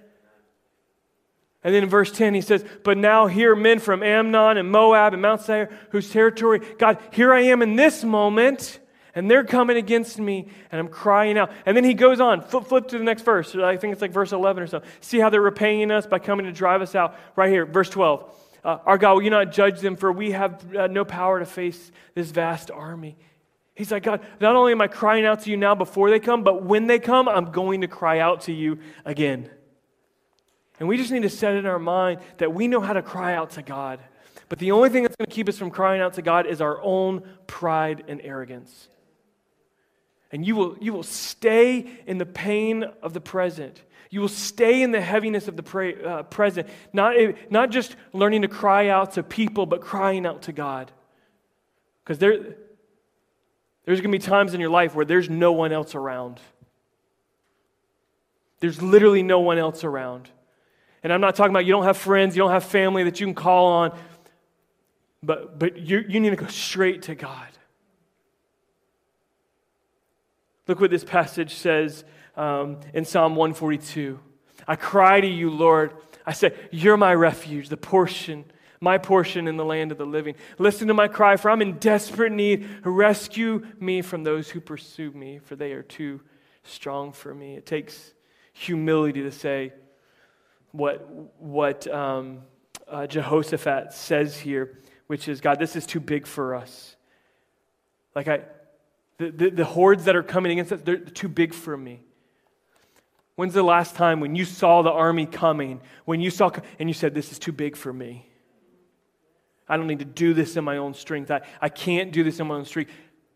And 1.63 1.73
then 1.73 1.83
in 1.83 1.89
verse 1.89 2.11
10, 2.11 2.33
he 2.33 2.41
says, 2.41 2.65
But 2.83 2.97
now 2.97 3.27
here 3.27 3.55
men 3.55 3.79
from 3.79 4.03
Ammon 4.03 4.57
and 4.57 4.71
Moab 4.71 5.13
and 5.13 5.21
Mount 5.21 5.41
Seir, 5.41 5.69
whose 5.91 6.11
territory, 6.11 6.61
God, 6.77 6.97
here 7.11 7.33
I 7.33 7.41
am 7.41 7.61
in 7.61 7.75
this 7.75 8.03
moment 8.03 8.79
and 9.17 9.31
they're 9.31 9.43
coming 9.43 9.77
against 9.77 10.19
me, 10.19 10.47
and 10.71 10.79
I'm 10.79 10.89
crying 10.89 11.39
out. 11.39 11.51
And 11.65 11.75
then 11.75 11.83
he 11.83 11.95
goes 11.95 12.19
on, 12.19 12.43
flip, 12.43 12.65
flip 12.65 12.87
to 12.89 12.99
the 12.99 13.03
next 13.03 13.23
verse. 13.23 13.55
I 13.55 13.75
think 13.75 13.91
it's 13.93 14.01
like 14.01 14.11
verse 14.11 14.31
11 14.31 14.61
or 14.61 14.67
so. 14.67 14.83
See 15.01 15.17
how 15.17 15.31
they're 15.31 15.41
repaying 15.41 15.89
us 15.89 16.05
by 16.05 16.19
coming 16.19 16.45
to 16.45 16.51
drive 16.51 16.83
us 16.83 16.93
out. 16.93 17.15
Right 17.35 17.49
here, 17.49 17.65
verse 17.65 17.89
12. 17.89 18.31
Uh, 18.63 18.77
Our 18.85 18.99
God, 18.99 19.15
will 19.15 19.23
you 19.23 19.31
not 19.31 19.51
judge 19.51 19.79
them, 19.79 19.95
for 19.95 20.11
we 20.11 20.33
have 20.33 20.63
uh, 20.75 20.85
no 20.85 21.03
power 21.03 21.39
to 21.39 21.47
face 21.47 21.91
this 22.13 22.29
vast 22.29 22.69
army. 22.69 23.17
He's 23.73 23.91
like, 23.91 24.03
God, 24.03 24.21
not 24.39 24.55
only 24.55 24.71
am 24.71 24.81
I 24.81 24.87
crying 24.87 25.25
out 25.25 25.41
to 25.41 25.49
you 25.49 25.57
now 25.57 25.73
before 25.73 26.11
they 26.11 26.19
come, 26.19 26.43
but 26.43 26.63
when 26.63 26.85
they 26.85 26.99
come, 26.99 27.27
I'm 27.27 27.45
going 27.45 27.81
to 27.81 27.87
cry 27.87 28.19
out 28.19 28.41
to 28.41 28.53
you 28.53 28.77
again. 29.03 29.49
And 30.79 30.87
we 30.87 30.95
just 30.95 31.11
need 31.11 31.23
to 31.23 31.29
set 31.29 31.55
in 31.55 31.65
our 31.65 31.79
mind 31.79 32.19
that 32.37 32.53
we 32.53 32.67
know 32.67 32.81
how 32.81 32.93
to 32.93 33.01
cry 33.01 33.33
out 33.33 33.49
to 33.51 33.63
God. 33.63 33.99
But 34.47 34.59
the 34.59 34.73
only 34.73 34.89
thing 34.89 35.01
that's 35.01 35.15
going 35.15 35.27
to 35.27 35.35
keep 35.35 35.49
us 35.49 35.57
from 35.57 35.71
crying 35.71 36.01
out 36.01 36.13
to 36.13 36.21
God 36.21 36.45
is 36.45 36.61
our 36.61 36.79
own 36.83 37.23
pride 37.47 38.03
and 38.07 38.21
arrogance. 38.23 38.89
And 40.31 40.45
you 40.45 40.55
will, 40.55 40.77
you 40.79 40.93
will 40.93 41.03
stay 41.03 41.89
in 42.05 42.17
the 42.17 42.25
pain 42.25 42.83
of 43.01 43.13
the 43.13 43.21
present. 43.21 43.81
You 44.09 44.21
will 44.21 44.27
stay 44.27 44.81
in 44.81 44.91
the 44.91 45.01
heaviness 45.01 45.47
of 45.47 45.57
the 45.57 46.05
uh, 46.05 46.23
present, 46.23 46.67
not, 46.93 47.15
not 47.49 47.71
just 47.71 47.95
learning 48.13 48.43
to 48.43 48.47
cry 48.47 48.89
out 48.89 49.13
to 49.13 49.23
people, 49.23 49.65
but 49.65 49.81
crying 49.81 50.25
out 50.25 50.43
to 50.43 50.53
God. 50.53 50.91
Because 52.03 52.19
there, 52.19 52.55
there's 53.85 54.01
going 54.01 54.11
to 54.11 54.17
be 54.17 54.23
times 54.23 54.53
in 54.53 54.59
your 54.59 54.69
life 54.69 54.95
where 54.95 55.05
there's 55.05 55.29
no 55.29 55.51
one 55.51 55.71
else 55.71 55.95
around. 55.95 56.39
There's 58.59 58.81
literally 58.81 59.23
no 59.23 59.39
one 59.39 59.57
else 59.57 59.83
around. 59.83 60.29
And 61.03 61.13
I'm 61.13 61.21
not 61.21 61.35
talking 61.35 61.51
about 61.51 61.65
you 61.65 61.71
don't 61.71 61.83
have 61.83 61.97
friends, 61.97 62.35
you 62.35 62.41
don't 62.41 62.51
have 62.51 62.63
family 62.63 63.03
that 63.03 63.19
you 63.19 63.27
can 63.27 63.35
call 63.35 63.67
on, 63.67 63.97
but, 65.21 65.59
but 65.59 65.77
you, 65.77 66.03
you 66.07 66.19
need 66.19 66.31
to 66.31 66.35
go 66.35 66.47
straight 66.47 67.03
to 67.03 67.15
God. 67.15 67.47
Look 70.67 70.79
what 70.81 70.91
this 70.91 71.03
passage 71.03 71.55
says 71.55 72.03
um, 72.35 72.79
in 72.93 73.05
Psalm 73.05 73.35
142. 73.35 74.19
I 74.67 74.75
cry 74.75 75.21
to 75.21 75.27
you, 75.27 75.49
Lord. 75.49 75.93
I 76.25 76.33
say, 76.33 76.53
You're 76.71 76.97
my 76.97 77.13
refuge, 77.13 77.69
the 77.69 77.77
portion, 77.77 78.45
my 78.81 78.97
portion 78.97 79.47
in 79.47 79.55
the 79.55 79.65
land 79.65 79.91
of 79.91 79.97
the 79.97 80.05
living. 80.05 80.35
Listen 80.57 80.89
to 80.89 80.93
my 80.93 81.07
cry, 81.07 81.37
for 81.37 81.49
I'm 81.49 81.61
in 81.61 81.77
desperate 81.77 82.31
need. 82.31 82.67
Rescue 82.83 83.65
me 83.79 84.01
from 84.01 84.23
those 84.23 84.49
who 84.49 84.59
pursue 84.59 85.11
me, 85.11 85.39
for 85.39 85.55
they 85.55 85.71
are 85.71 85.83
too 85.83 86.21
strong 86.63 87.13
for 87.13 87.33
me. 87.33 87.55
It 87.55 87.65
takes 87.65 88.13
humility 88.51 89.23
to 89.23 89.31
say 89.31 89.73
what, 90.71 91.09
what 91.39 91.87
um, 91.87 92.39
uh, 92.87 93.07
Jehoshaphat 93.07 93.93
says 93.93 94.37
here, 94.37 94.77
which 95.07 95.27
is, 95.27 95.39
God, 95.39 95.59
this 95.59 95.75
is 95.75 95.85
too 95.85 95.99
big 95.99 96.27
for 96.27 96.55
us. 96.55 96.95
Like, 98.15 98.27
I, 98.27 98.41
the, 99.17 99.31
the, 99.31 99.49
the 99.49 99.65
hordes 99.65 100.05
that 100.05 100.15
are 100.15 100.23
coming 100.23 100.51
against 100.51 100.71
us, 100.71 100.81
they're 100.83 100.97
too 100.97 101.27
big 101.27 101.53
for 101.53 101.75
me. 101.75 102.01
When's 103.35 103.53
the 103.53 103.63
last 103.63 103.95
time 103.95 104.19
when 104.19 104.35
you 104.35 104.45
saw 104.45 104.81
the 104.81 104.91
army 104.91 105.25
coming, 105.25 105.81
when 106.05 106.21
you 106.21 106.31
saw, 106.31 106.49
and 106.79 106.89
you 106.89 106.93
said, 106.93 107.13
This 107.13 107.31
is 107.31 107.39
too 107.39 107.51
big 107.51 107.75
for 107.75 107.93
me? 107.93 108.25
I 109.69 109.77
don't 109.77 109.87
need 109.87 109.99
to 109.99 110.05
do 110.05 110.33
this 110.33 110.55
in 110.55 110.63
my 110.63 110.77
own 110.77 110.93
strength. 110.93 111.29
I, 111.29 111.41
I 111.61 111.69
can't 111.69 112.11
do 112.11 112.23
this 112.23 112.39
in 112.39 112.47
my 112.47 112.55
own 112.55 112.65
strength. 112.65 112.91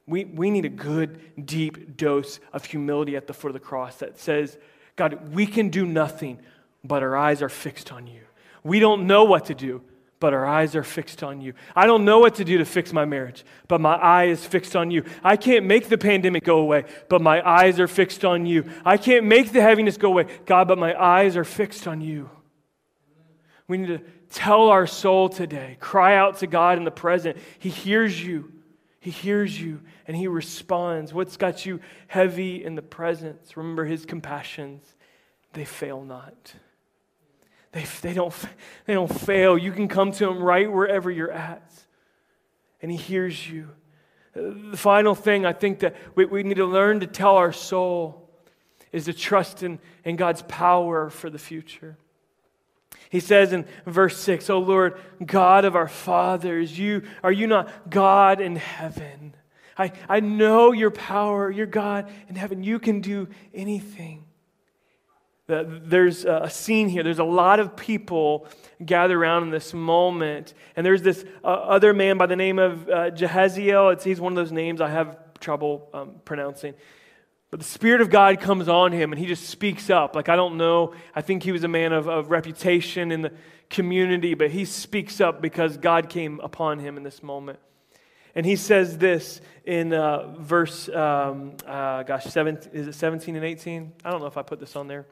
We, 0.08 0.26
we 0.26 0.50
need 0.50 0.66
a 0.66 0.70
good, 0.70 1.46
deep 1.46 1.98
dose 1.98 2.40
of 2.54 2.66
humility 2.66 3.16
at 3.16 3.28
the 3.28 3.34
foot 3.34 3.50
of 3.50 3.54
the 3.54 3.60
cross 3.60 3.98
that 3.98 4.18
says, 4.18 4.58
God, 4.96 5.34
we 5.34 5.46
can 5.46 5.70
do 5.70 5.86
nothing, 5.86 6.40
but 6.84 7.04
our 7.04 7.16
eyes 7.16 7.42
are 7.42 7.50
fixed 7.50 7.92
on 7.92 8.08
you. 8.08 8.22
We 8.64 8.80
don't 8.80 9.08
know 9.08 9.24
what 9.24 9.46
to 9.46 9.56
do, 9.56 9.82
but 10.22 10.34
our 10.34 10.46
eyes 10.46 10.76
are 10.76 10.84
fixed 10.84 11.24
on 11.24 11.42
you. 11.42 11.54
I 11.76 11.88
don't 11.88 12.06
know 12.06 12.20
what 12.20 12.36
to 12.36 12.46
do 12.46 12.60
to 12.60 12.66
fix 12.66 12.94
my 12.94 13.06
marriage, 13.06 13.44
but 13.68 13.82
my 13.82 13.96
eye 13.96 14.26
is 14.26 14.46
fixed 14.46 14.76
on 14.76 14.92
you. 14.92 15.04
I 15.24 15.36
can't 15.36 15.66
make 15.66 15.90
the 15.90 15.98
pandemic 15.98 16.46
go 16.46 16.60
away, 16.60 16.86
but 17.10 17.22
my 17.22 17.46
eyes 17.46 17.80
are 17.80 17.88
fixed 17.88 18.24
on 18.24 18.46
you. 18.46 18.70
I 18.86 18.98
can't 18.98 19.26
make 19.26 19.52
the 19.52 19.62
heaviness 19.62 19.98
go 19.98 20.10
away, 20.10 20.28
God, 20.46 20.68
but 20.68 20.78
my 20.78 20.96
eyes 20.96 21.36
are 21.36 21.44
fixed 21.44 21.88
on 21.88 22.02
you. 22.02 22.30
We 23.68 23.80
need 23.80 23.88
to 23.88 24.02
tell 24.30 24.70
our 24.70 24.86
soul 24.86 25.28
today, 25.28 25.78
cry 25.80 26.16
out 26.16 26.38
to 26.38 26.48
God 26.48 26.78
in 26.78 26.84
the 26.84 26.92
present. 26.92 27.38
He 27.58 27.70
hears 27.70 28.24
you. 28.24 28.54
He 29.00 29.10
hears 29.10 29.60
you 29.60 29.82
and 30.06 30.16
he 30.16 30.28
responds. 30.28 31.16
What's 31.16 31.36
got 31.36 31.66
you 31.66 31.80
heavy 32.08 32.64
in 32.64 32.76
the 32.76 32.84
presence? 32.84 33.58
Remember 33.58 33.86
his 33.86 34.06
compassions, 34.06 34.84
they 35.54 35.66
fail 35.66 36.04
not. 36.04 36.54
They, 37.72 37.86
they, 38.02 38.14
don't, 38.14 38.34
they 38.86 38.94
don't 38.94 39.14
fail. 39.14 39.58
You 39.58 39.72
can 39.72 39.88
come 39.88 40.12
to 40.14 40.30
Him 40.30 40.44
right 40.44 40.72
wherever 40.72 41.10
you're 41.10 41.32
at, 41.32 41.72
and 42.82 42.92
He 42.92 42.98
hears 42.98 43.50
you. 43.50 43.70
The 44.34 44.78
final 44.78 45.16
thing 45.16 45.46
I 45.46 45.54
think 45.54 45.80
that 45.80 45.96
we, 46.16 46.26
we 46.26 46.44
need 46.44 46.58
to 46.58 46.66
learn 46.66 47.02
to 47.02 47.08
tell 47.08 47.36
our 47.36 47.52
soul 47.52 48.30
is 48.92 49.06
to 49.06 49.14
trust 49.14 49.64
in, 49.64 49.80
in 50.04 50.16
God's 50.16 50.42
power 50.44 51.10
for 51.10 51.30
the 51.30 51.40
future. 51.40 51.98
He 53.10 53.20
says 53.20 53.52
in 53.52 53.66
verse 53.86 54.18
6, 54.18 54.50
O 54.50 54.60
Lord, 54.60 55.00
God 55.26 55.66
of 55.66 55.76
our 55.76 55.88
fathers, 55.88 56.78
you 56.78 57.04
are 57.24 57.32
you 57.32 57.48
not 57.48 57.90
God 57.90 58.40
in 58.40 58.56
heaven? 58.56 59.34
I, 59.78 59.92
I 60.08 60.20
know 60.20 60.72
your 60.72 60.92
power, 60.92 61.50
your 61.50 61.66
God 61.66 62.10
in 62.28 62.36
heaven. 62.36 62.64
You 62.64 62.80
can 62.80 63.02
do 63.02 63.28
anything 63.54 64.26
there's 65.52 66.26
a 66.26 66.50
scene 66.50 66.90
here. 66.90 67.04
There's 67.04 67.20
a 67.20 67.24
lot 67.24 67.60
of 67.60 67.76
people 67.76 68.48
gathered 68.84 69.18
around 69.18 69.44
in 69.44 69.50
this 69.50 69.74
moment. 69.74 70.54
And 70.76 70.86
there's 70.86 71.02
this 71.02 71.24
uh, 71.44 71.48
other 71.48 71.94
man 71.94 72.18
by 72.18 72.26
the 72.26 72.36
name 72.36 72.60
of 72.60 72.88
uh, 72.88 73.12
Jehaziel. 73.12 73.94
It's, 73.94 74.04
he's 74.04 74.20
one 74.20 74.34
of 74.34 74.36
those 74.36 74.52
names 74.52 74.82
I 74.82 74.90
have 74.90 75.18
trouble 75.40 75.90
um, 75.94 76.16
pronouncing. 76.26 76.74
But 77.50 77.60
the 77.60 77.66
Spirit 77.66 78.02
of 78.02 78.10
God 78.10 78.40
comes 78.40 78.70
on 78.70 78.94
him 78.94 79.12
and 79.12 79.20
he 79.20 79.28
just 79.28 79.50
speaks 79.50 79.90
up. 79.90 80.16
Like, 80.16 80.30
I 80.30 80.36
don't 80.36 80.58
know. 80.58 80.94
I 81.14 81.22
think 81.22 81.44
he 81.44 81.52
was 81.52 81.64
a 81.64 81.68
man 81.68 81.92
of, 81.92 82.08
of 82.08 82.32
reputation 82.32 83.12
in 83.12 83.22
the 83.22 83.34
community, 83.70 84.34
but 84.34 84.52
he 84.52 84.64
speaks 84.64 85.20
up 85.20 85.42
because 85.42 85.78
God 85.78 86.10
came 86.10 86.40
upon 86.40 86.80
him 86.80 86.96
in 86.96 87.04
this 87.04 87.22
moment. 87.22 87.60
And 88.34 88.46
he 88.46 88.56
says 88.56 88.98
this 88.98 89.42
in 89.66 89.92
uh, 89.92 90.34
verse, 90.40 90.88
um, 90.88 91.58
uh, 91.68 92.04
gosh, 92.04 92.24
seven, 92.26 92.58
is 92.72 92.88
it 92.88 92.94
17 92.94 93.36
and 93.36 93.44
18? 93.44 93.92
I 94.06 94.12
don't 94.12 94.22
know 94.22 94.28
if 94.28 94.38
I 94.38 94.44
put 94.44 94.62
this 94.62 94.78
on 94.78 94.88
there 94.88 95.06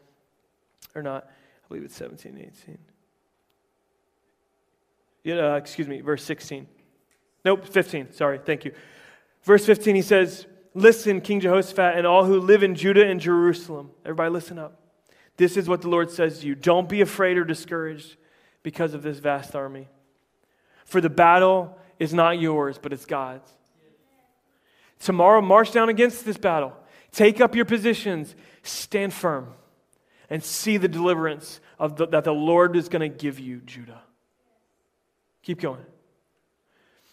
or 0.95 1.03
not. 1.03 1.25
I 1.25 1.67
believe 1.67 1.83
it's 1.83 1.95
17 1.95 2.37
18. 2.37 2.77
Yeah, 5.23 5.55
excuse 5.55 5.87
me, 5.87 6.01
verse 6.01 6.23
16. 6.23 6.67
Nope, 7.45 7.65
15. 7.67 8.13
Sorry, 8.13 8.39
thank 8.43 8.65
you. 8.65 8.73
Verse 9.43 9.65
15, 9.65 9.95
he 9.95 10.01
says, 10.01 10.47
Listen, 10.73 11.21
King 11.21 11.39
Jehoshaphat, 11.39 11.97
and 11.97 12.05
all 12.05 12.25
who 12.25 12.39
live 12.39 12.63
in 12.63 12.75
Judah 12.75 13.05
and 13.05 13.19
Jerusalem. 13.19 13.91
Everybody, 14.05 14.29
listen 14.29 14.59
up. 14.59 14.79
This 15.37 15.57
is 15.57 15.67
what 15.67 15.81
the 15.81 15.89
Lord 15.89 16.11
says 16.11 16.39
to 16.39 16.47
you 16.47 16.55
Don't 16.55 16.89
be 16.89 17.01
afraid 17.01 17.37
or 17.37 17.43
discouraged 17.43 18.17
because 18.63 18.93
of 18.93 19.03
this 19.03 19.19
vast 19.19 19.55
army. 19.55 19.87
For 20.85 21.01
the 21.01 21.09
battle 21.09 21.77
is 21.97 22.13
not 22.13 22.39
yours, 22.39 22.77
but 22.81 22.93
it's 22.93 23.05
God's. 23.05 23.49
Tomorrow, 24.99 25.41
march 25.41 25.71
down 25.71 25.89
against 25.89 26.25
this 26.25 26.37
battle. 26.37 26.73
Take 27.11 27.39
up 27.39 27.55
your 27.55 27.65
positions. 27.65 28.35
Stand 28.63 29.13
firm 29.13 29.53
and 30.29 30.43
see 30.43 30.77
the 30.77 30.87
deliverance 30.87 31.59
of 31.77 31.95
the, 31.95 32.07
that 32.07 32.23
the 32.23 32.33
Lord 32.33 32.75
is 32.75 32.89
going 32.89 33.01
to 33.01 33.15
give 33.15 33.39
you, 33.39 33.61
Judah. 33.65 34.01
Keep 35.41 35.61
going. 35.61 35.85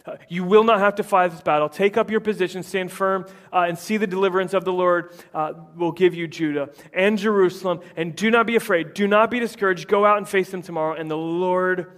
Uh, 0.04 0.16
you 0.28 0.44
will 0.44 0.62
not 0.62 0.78
have 0.78 0.94
to 0.96 1.02
fight 1.02 1.32
this 1.32 1.40
battle. 1.40 1.68
Take 1.68 1.96
up 1.96 2.10
your 2.10 2.20
position, 2.20 2.62
stand 2.62 2.92
firm, 2.92 3.26
uh, 3.52 3.64
and 3.66 3.76
see 3.76 3.96
the 3.96 4.06
deliverance 4.06 4.54
of 4.54 4.64
the 4.64 4.72
Lord 4.72 5.12
uh, 5.34 5.54
will 5.74 5.90
give 5.90 6.14
you 6.14 6.28
Judah 6.28 6.70
and 6.92 7.18
Jerusalem. 7.18 7.80
And 7.96 8.14
do 8.14 8.30
not 8.30 8.46
be 8.46 8.54
afraid. 8.54 8.94
Do 8.94 9.08
not 9.08 9.30
be 9.30 9.40
discouraged. 9.40 9.88
Go 9.88 10.04
out 10.04 10.18
and 10.18 10.28
face 10.28 10.50
them 10.50 10.62
tomorrow, 10.62 10.94
and 10.94 11.10
the 11.10 11.16
Lord 11.16 11.90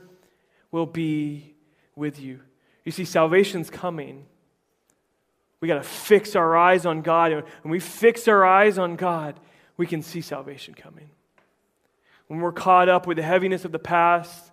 will 0.70 0.86
be 0.86 1.54
with 1.96 2.18
you. 2.18 2.40
You 2.84 2.92
see, 2.92 3.04
salvation's 3.04 3.68
coming. 3.68 4.24
We 5.60 5.68
got 5.68 5.82
to 5.82 5.88
fix 5.88 6.36
our 6.36 6.56
eyes 6.56 6.86
on 6.86 7.02
God. 7.02 7.32
And 7.32 7.42
when 7.62 7.72
we 7.72 7.80
fix 7.80 8.28
our 8.28 8.46
eyes 8.46 8.78
on 8.78 8.96
God, 8.96 9.38
we 9.78 9.86
can 9.86 10.02
see 10.02 10.20
salvation 10.20 10.74
coming. 10.74 11.08
When 12.26 12.40
we're 12.40 12.52
caught 12.52 12.90
up 12.90 13.06
with 13.06 13.16
the 13.16 13.22
heaviness 13.22 13.64
of 13.64 13.72
the 13.72 13.78
past 13.78 14.50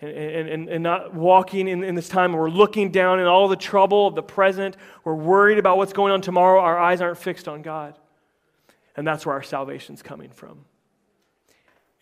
and, 0.00 0.10
and, 0.10 0.68
and 0.68 0.82
not 0.82 1.14
walking 1.14 1.66
in, 1.66 1.82
in 1.82 1.94
this 1.94 2.10
time, 2.10 2.32
and 2.32 2.40
we're 2.40 2.50
looking 2.50 2.90
down 2.90 3.20
in 3.20 3.26
all 3.26 3.48
the 3.48 3.56
trouble 3.56 4.06
of 4.06 4.14
the 4.14 4.22
present, 4.22 4.76
we're 5.04 5.14
worried 5.14 5.56
about 5.56 5.78
what's 5.78 5.94
going 5.94 6.12
on 6.12 6.20
tomorrow, 6.20 6.60
our 6.60 6.78
eyes 6.78 7.00
aren't 7.00 7.16
fixed 7.16 7.48
on 7.48 7.62
God. 7.62 7.98
And 8.96 9.06
that's 9.06 9.24
where 9.24 9.34
our 9.34 9.42
salvation's 9.42 10.02
coming 10.02 10.30
from. 10.30 10.66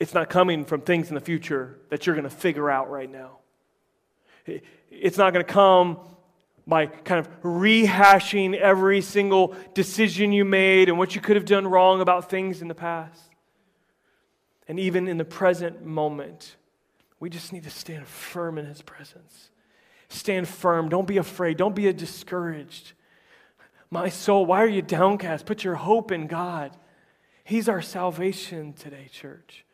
It's 0.00 0.14
not 0.14 0.28
coming 0.28 0.64
from 0.64 0.80
things 0.80 1.10
in 1.10 1.14
the 1.14 1.20
future 1.20 1.78
that 1.90 2.06
you're 2.06 2.16
going 2.16 2.28
to 2.28 2.34
figure 2.34 2.68
out 2.68 2.90
right 2.90 3.10
now. 3.10 3.38
It's 4.90 5.16
not 5.16 5.32
going 5.32 5.44
to 5.44 5.52
come 5.52 6.00
by 6.66 6.86
kind 6.86 7.18
of 7.18 7.42
rehashing 7.42 8.54
every 8.54 9.00
single 9.00 9.54
decision 9.74 10.32
you 10.32 10.44
made 10.44 10.88
and 10.88 10.98
what 10.98 11.14
you 11.14 11.20
could 11.20 11.36
have 11.36 11.44
done 11.44 11.66
wrong 11.66 12.00
about 12.00 12.30
things 12.30 12.62
in 12.62 12.68
the 12.68 12.74
past. 12.74 13.30
And 14.68 14.78
even 14.78 15.08
in 15.08 15.18
the 15.18 15.24
present 15.24 15.84
moment, 15.84 16.56
we 17.18 17.30
just 17.30 17.52
need 17.52 17.64
to 17.64 17.70
stand 17.70 18.06
firm 18.06 18.58
in 18.58 18.66
His 18.66 18.82
presence. 18.82 19.50
Stand 20.08 20.48
firm. 20.48 20.88
Don't 20.88 21.06
be 21.06 21.16
afraid. 21.16 21.56
Don't 21.56 21.74
be 21.74 21.92
discouraged. 21.92 22.92
My 23.90 24.08
soul, 24.08 24.46
why 24.46 24.62
are 24.62 24.68
you 24.68 24.82
downcast? 24.82 25.46
Put 25.46 25.64
your 25.64 25.74
hope 25.74 26.12
in 26.12 26.26
God. 26.26 26.76
He's 27.44 27.68
our 27.68 27.82
salvation 27.82 28.72
today, 28.72 29.08
church. 29.10 29.64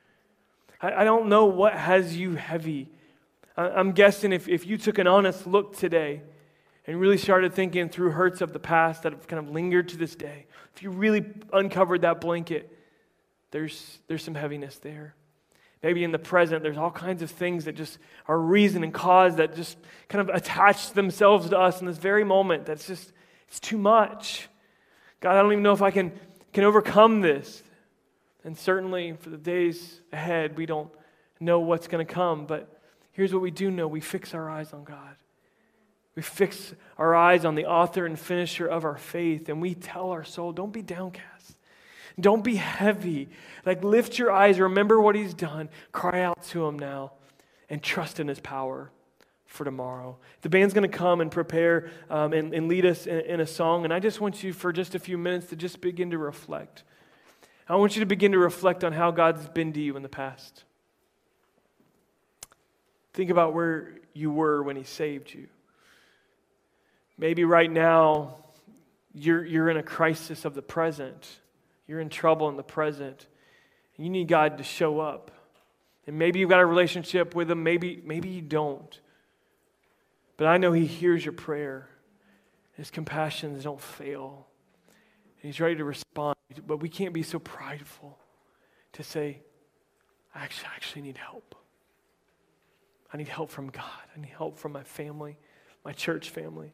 I, 0.81 1.03
I 1.03 1.05
don't 1.05 1.29
know 1.29 1.46
what 1.46 1.74
has 1.74 2.16
you 2.16 2.35
heavy. 2.35 2.88
I, 3.57 3.68
I'm 3.68 3.92
guessing 3.92 4.33
if, 4.33 4.48
if 4.48 4.66
you 4.66 4.79
took 4.79 4.98
an 4.98 5.07
honest 5.07 5.46
look 5.46 5.77
today, 5.77 6.22
and 6.88 6.98
really 6.98 7.18
started 7.18 7.53
thinking 7.53 7.90
through 7.90 8.12
hurts 8.12 8.40
of 8.40 8.55
the 8.55 8.59
past 8.59 9.03
that 9.03 9.12
have 9.12 9.27
kind 9.29 9.46
of 9.46 9.53
lingered 9.55 9.90
to 9.90 9.98
this 9.98 10.14
day, 10.14 10.46
if 10.74 10.83
you 10.83 10.88
really 10.88 11.22
uncovered 11.53 12.01
that 12.01 12.18
blanket, 12.18 12.74
there's, 13.51 13.98
there's 14.09 14.22
some 14.22 14.35
heaviness 14.35 14.79
there. 14.79 15.14
Maybe 15.83 16.03
in 16.03 16.12
the 16.12 16.18
present, 16.18 16.62
there's 16.62 16.79
all 16.79 16.90
kinds 16.90 17.20
of 17.20 17.31
things 17.31 17.66
that 17.66 17.77
just 17.77 17.98
are 18.27 18.38
reason 18.38 18.83
and 18.83 18.92
cause 18.92 19.37
that 19.37 19.55
just 19.55 19.77
kind 20.09 20.27
of 20.27 20.35
attach 20.35 20.92
themselves 20.92 21.51
to 21.51 21.59
us 21.59 21.83
in 21.83 21.87
this 21.87 21.98
very 21.98 22.24
moment. 22.24 22.64
That's 22.64 22.87
just, 22.87 23.12
it's 23.48 23.61
too 23.61 23.77
much. 23.77 24.48
God, 25.20 25.37
I 25.37 25.42
don't 25.42 25.53
even 25.53 25.62
know 25.62 25.74
if 25.74 25.83
I 25.83 25.90
can, 25.90 26.11
can 26.55 26.64
overcome 26.64 27.20
this. 27.20 27.62
And 28.44 28.57
certainly 28.57 29.12
for 29.12 29.29
the 29.29 29.37
days 29.37 30.01
ahead, 30.11 30.57
we 30.57 30.64
don't 30.64 30.90
know 31.38 31.61
what's 31.61 31.87
going 31.87 32.05
to 32.05 32.11
come. 32.11 32.46
But 32.46 32.81
here's 33.12 33.35
what 33.35 33.42
we 33.42 33.51
do 33.51 33.70
know 33.70 33.87
we 33.87 34.01
fix 34.01 34.33
our 34.33 34.48
eyes 34.48 34.72
on 34.72 34.85
God. 34.85 35.16
We 36.18 36.22
fix 36.22 36.74
our 36.98 37.14
eyes 37.14 37.44
on 37.44 37.54
the 37.54 37.66
author 37.66 38.04
and 38.04 38.18
finisher 38.18 38.66
of 38.66 38.85
our 38.85 38.96
faith, 38.96 39.48
and 39.48 39.62
we 39.62 39.74
tell 39.76 40.11
our 40.11 40.24
soul, 40.24 40.50
don't 40.50 40.72
be 40.72 40.83
downcast. 40.83 41.57
Don't 42.18 42.42
be 42.42 42.57
heavy. 42.57 43.28
Like, 43.64 43.85
lift 43.85 44.18
your 44.18 44.33
eyes, 44.33 44.59
remember 44.59 45.00
what 45.00 45.14
He's 45.14 45.33
done, 45.33 45.68
cry 45.92 46.22
out 46.22 46.42
to 46.46 46.66
Him 46.66 46.76
now, 46.76 47.12
and 47.70 47.81
trust 47.81 48.18
in 48.18 48.26
His 48.26 48.40
power 48.40 48.90
for 49.46 49.62
tomorrow. 49.64 50.18
The 50.42 50.48
band's 50.48 50.74
going 50.74 50.90
to 50.90 50.98
come 50.98 51.20
and 51.20 51.31
prepare 51.31 51.92
um, 52.11 52.33
and, 52.33 52.52
and, 52.52 52.66
lead 52.66 52.85
us 52.85 53.07
in, 53.07 53.20
in 53.20 53.38
a 53.38 53.46
song. 53.46 53.85
And 53.85 53.94
I 53.94 54.00
just 54.00 54.20
want 54.20 54.42
you, 54.42 54.52
for 54.52 54.72
just 54.72 54.96
a 54.96 54.98
few 54.98 55.18
minutes, 55.18 55.46
to 55.50 55.54
just 55.54 55.81
begin 55.81 56.11
to 56.11 56.18
reflect. 56.18 56.83
I 57.68 57.76
want 57.76 57.94
you 57.94 58.00
to 58.00 58.07
begin 58.07 58.33
to 58.33 58.38
reflect 58.40 58.83
on 58.83 58.92
how 58.92 59.12
God's 59.12 59.48
been 59.50 59.72
to 59.72 59.81
you 59.81 59.96
in 59.96 60.02
the 60.02 60.09
past. 60.09 60.64
Think 63.12 63.31
about 63.31 63.54
where 63.54 63.92
you 64.14 64.33
were 64.33 64.64
when 64.64 64.74
He 64.74 64.83
saved 64.83 65.33
you. 65.33 65.46
Maybe 67.18 67.44
right 67.44 67.70
now, 67.70 68.37
you're, 69.12 69.44
you're 69.44 69.68
in 69.68 69.76
a 69.76 69.83
crisis 69.83 70.44
of 70.44 70.54
the 70.54 70.62
present. 70.62 71.40
You're 71.88 72.00
in 72.00 72.09
trouble 72.09 72.48
in 72.48 72.57
the 72.57 72.62
present. 72.62 73.26
You 73.96 74.09
need 74.09 74.28
God 74.28 74.59
to 74.59 74.64
show 74.64 75.00
up. 75.00 75.33
And 76.07 76.18
maybe 76.18 76.38
you've 76.38 76.48
got 76.48 76.61
a 76.61 76.66
relationship 76.66 77.35
with 77.35 77.50
Him, 77.50 77.62
maybe, 77.62 78.00
maybe 78.04 78.28
you 78.28 78.40
don't. 78.40 79.00
But 80.37 80.46
I 80.46 80.57
know 80.57 80.72
He 80.72 80.87
hears 80.87 81.24
your 81.24 81.33
prayer. 81.33 81.88
His 82.74 82.90
compassions 82.90 83.64
don't 83.64 83.81
fail. 83.81 84.46
And 84.87 85.52
He's 85.52 85.61
ready 85.61 85.76
to 85.76 85.85
respond. 85.85 86.37
But 86.66 86.78
we 86.78 86.88
can't 86.88 87.12
be 87.12 87.24
so 87.24 87.38
prideful 87.40 88.16
to 88.92 89.02
say, 89.02 89.42
I 90.35 90.44
actually, 90.44 90.68
I 90.68 90.76
actually 90.76 91.02
need 91.02 91.18
help. 91.18 91.57
I 93.12 93.16
need 93.16 93.28
help 93.28 93.50
from 93.50 93.68
God. 93.68 93.85
I 94.16 94.20
need 94.20 94.31
help 94.31 94.59
from 94.59 94.72
my 94.72 94.85
family, 94.85 95.38
my 95.85 95.92
church 95.92 96.31
family. 96.31 96.72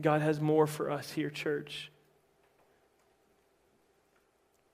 God 0.00 0.20
has 0.20 0.40
more 0.40 0.66
for 0.66 0.90
us 0.90 1.10
here, 1.10 1.30
church. 1.30 1.90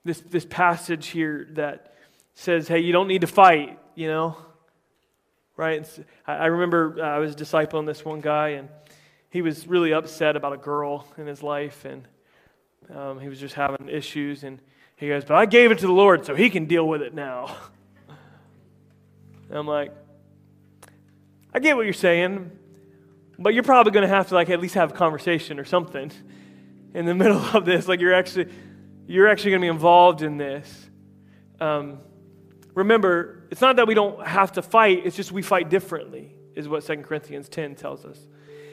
This, 0.04 0.20
this 0.20 0.44
passage 0.44 1.08
here 1.08 1.48
that 1.52 1.94
says, 2.34 2.66
hey, 2.66 2.80
you 2.80 2.92
don't 2.92 3.08
need 3.08 3.20
to 3.20 3.26
fight, 3.26 3.78
you 3.94 4.08
know? 4.08 4.36
Right? 5.56 5.88
I 6.26 6.46
remember 6.46 6.96
uh, 6.98 7.02
I 7.02 7.18
was 7.18 7.36
discipling 7.36 7.86
this 7.86 8.04
one 8.04 8.20
guy, 8.20 8.50
and 8.50 8.68
he 9.30 9.42
was 9.42 9.66
really 9.68 9.92
upset 9.92 10.34
about 10.34 10.54
a 10.54 10.56
girl 10.56 11.06
in 11.18 11.26
his 11.26 11.42
life, 11.42 11.84
and 11.84 12.08
um, 12.92 13.20
he 13.20 13.28
was 13.28 13.38
just 13.38 13.54
having 13.54 13.88
issues. 13.88 14.42
And 14.42 14.58
he 14.96 15.08
goes, 15.08 15.24
But 15.24 15.36
I 15.36 15.46
gave 15.46 15.70
it 15.70 15.78
to 15.80 15.86
the 15.86 15.92
Lord, 15.92 16.24
so 16.24 16.34
he 16.34 16.50
can 16.50 16.64
deal 16.64 16.88
with 16.88 17.02
it 17.02 17.14
now. 17.14 17.54
I'm 19.52 19.66
like, 19.66 19.92
I 21.54 21.58
get 21.60 21.76
what 21.76 21.82
you're 21.84 21.92
saying, 21.92 22.50
but 23.42 23.54
you're 23.54 23.62
probably 23.62 23.92
going 23.92 24.08
to 24.08 24.14
have 24.14 24.28
to 24.28 24.34
like 24.34 24.50
at 24.50 24.60
least 24.60 24.74
have 24.74 24.92
a 24.92 24.94
conversation 24.94 25.58
or 25.58 25.64
something 25.64 26.12
in 26.94 27.06
the 27.06 27.14
middle 27.22 27.38
of 27.38 27.64
this. 27.64 27.88
Like 27.88 28.00
you're 28.00 28.14
actually 28.14 28.48
you're 29.06 29.28
actually 29.28 29.50
going 29.50 29.60
to 29.62 29.64
be 29.64 29.70
involved 29.70 30.22
in 30.22 30.36
this. 30.36 30.90
Um, 31.60 31.98
remember, 32.74 33.46
it's 33.50 33.60
not 33.60 33.76
that 33.76 33.86
we 33.86 33.94
don't 33.94 34.24
have 34.26 34.52
to 34.52 34.62
fight; 34.62 35.02
it's 35.04 35.16
just 35.16 35.32
we 35.32 35.42
fight 35.42 35.68
differently. 35.68 36.34
Is 36.54 36.68
what 36.68 36.84
2 36.84 36.96
Corinthians 36.98 37.48
10 37.48 37.76
tells 37.76 38.04
us. 38.04 38.18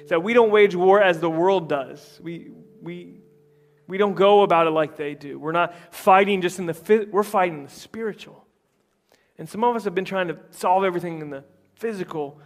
It's 0.01 0.09
that 0.09 0.21
we 0.21 0.33
don't 0.33 0.51
wage 0.51 0.75
war 0.75 1.01
as 1.01 1.19
the 1.19 1.29
world 1.29 1.69
does. 1.69 2.19
We 2.21 2.51
we 2.81 3.21
we 3.87 3.97
don't 3.97 4.15
go 4.15 4.43
about 4.43 4.67
it 4.67 4.71
like 4.71 4.97
they 4.97 5.15
do. 5.15 5.39
We're 5.39 5.51
not 5.51 5.73
fighting 5.91 6.41
just 6.41 6.59
in 6.59 6.65
the 6.65 7.07
we're 7.11 7.23
fighting 7.23 7.63
the 7.63 7.69
spiritual. 7.71 8.45
And 9.37 9.47
some 9.47 9.63
of 9.63 9.75
us 9.75 9.85
have 9.85 9.95
been 9.95 10.05
trying 10.05 10.27
to 10.27 10.37
solve 10.51 10.83
everything 10.83 11.21
in 11.21 11.29
the 11.29 11.45
physical 11.75 12.41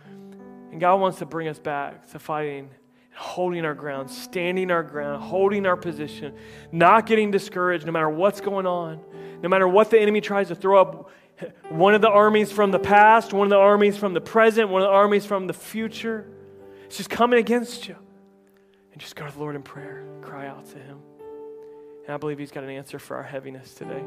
and 0.74 0.82
God 0.82 0.96
wants 1.00 1.20
to 1.20 1.28
bring 1.28 1.48
us 1.48 1.60
back 1.60 2.10
to 2.12 2.20
fighting, 2.20 2.68
holding 3.16 3.64
our 3.64 3.76
ground, 3.76 4.10
standing 4.10 4.72
our 4.72 4.82
ground, 4.82 5.22
holding 5.22 5.68
our 5.68 5.78
position, 5.78 6.34
not 6.72 7.06
getting 7.06 7.30
discouraged 7.30 7.86
no 7.86 7.92
matter 7.92 8.10
what's 8.10 8.42
going 8.42 8.66
on, 8.66 9.00
no 9.44 9.50
matter 9.50 9.68
what 9.68 9.92
the 9.92 10.00
enemy 10.00 10.20
tries 10.20 10.48
to 10.48 10.56
throw 10.56 10.82
up. 10.82 11.12
One 11.70 11.94
of 11.94 12.02
the 12.02 12.10
armies 12.10 12.52
from 12.52 12.72
the 12.72 12.80
past, 12.80 13.34
one 13.34 13.46
of 13.46 13.52
the 13.52 13.58
armies 13.58 13.98
from 13.98 14.16
the 14.16 14.22
present, 14.22 14.70
one 14.70 14.82
of 14.82 14.88
the 14.88 14.92
armies 14.92 15.28
from 15.28 15.46
the 15.46 15.54
future. 15.54 16.28
It's 16.86 16.98
just 16.98 17.12
coming 17.12 17.38
against 17.38 17.88
you. 17.88 17.96
And 18.94 19.00
just 19.00 19.16
go 19.16 19.28
to 19.28 19.32
the 19.32 19.40
Lord 19.40 19.56
in 19.56 19.62
prayer, 19.62 20.04
cry 20.24 20.48
out 20.48 20.66
to 20.72 20.80
Him. 20.80 20.98
And 22.06 22.16
I 22.16 22.18
believe 22.18 22.40
He's 22.40 22.52
got 22.52 22.64
an 22.64 22.72
answer 22.72 22.98
for 22.98 23.16
our 23.18 23.24
heaviness 23.24 23.76
today. 23.76 24.04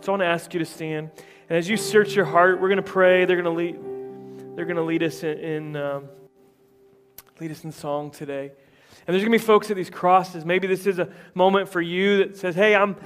So 0.00 0.08
I 0.08 0.10
want 0.12 0.22
to 0.22 0.26
ask 0.26 0.54
you 0.54 0.60
to 0.60 0.66
stand. 0.66 1.10
And 1.50 1.58
as 1.58 1.68
you 1.68 1.76
search 1.76 2.14
your 2.14 2.24
heart, 2.24 2.58
we're 2.58 2.68
going 2.68 2.76
to 2.76 2.82
pray. 2.82 3.26
They're 3.26 3.42
going 3.42 3.44
to 3.44 3.50
lead. 3.50 3.95
They're 4.56 4.64
going 4.64 4.76
to 4.76 4.82
lead 4.82 5.02
us 5.02 5.22
in, 5.22 5.38
in 5.38 5.76
um, 5.76 6.08
lead 7.38 7.50
us 7.50 7.62
in 7.62 7.70
song 7.70 8.10
today. 8.10 8.50
And 9.06 9.14
there's 9.14 9.22
going 9.22 9.32
to 9.32 9.38
be 9.38 9.44
folks 9.44 9.70
at 9.70 9.76
these 9.76 9.90
crosses. 9.90 10.46
Maybe 10.46 10.66
this 10.66 10.86
is 10.86 10.98
a 10.98 11.10
moment 11.34 11.68
for 11.68 11.82
you 11.82 12.24
that 12.24 12.38
says, 12.38 12.54
"Hey, 12.54 12.74
I'm 12.74 12.96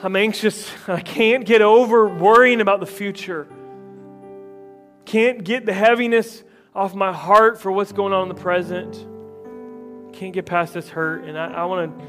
I'm 0.00 0.14
anxious. 0.14 0.70
I 0.88 1.00
can't 1.00 1.44
get 1.44 1.60
over 1.60 2.06
worrying 2.06 2.60
about 2.60 2.78
the 2.78 2.86
future. 2.86 3.48
Can't 5.04 5.42
get 5.42 5.66
the 5.66 5.72
heaviness 5.72 6.44
off 6.72 6.94
my 6.94 7.12
heart 7.12 7.60
for 7.60 7.72
what's 7.72 7.92
going 7.92 8.12
on 8.12 8.22
in 8.22 8.28
the 8.28 8.40
present. 8.40 8.94
Can't 10.14 10.32
get 10.32 10.46
past 10.46 10.72
this 10.72 10.88
hurt." 10.88 11.24
And 11.24 11.36
I 11.36 11.64
want 11.64 11.98
to 11.98 12.04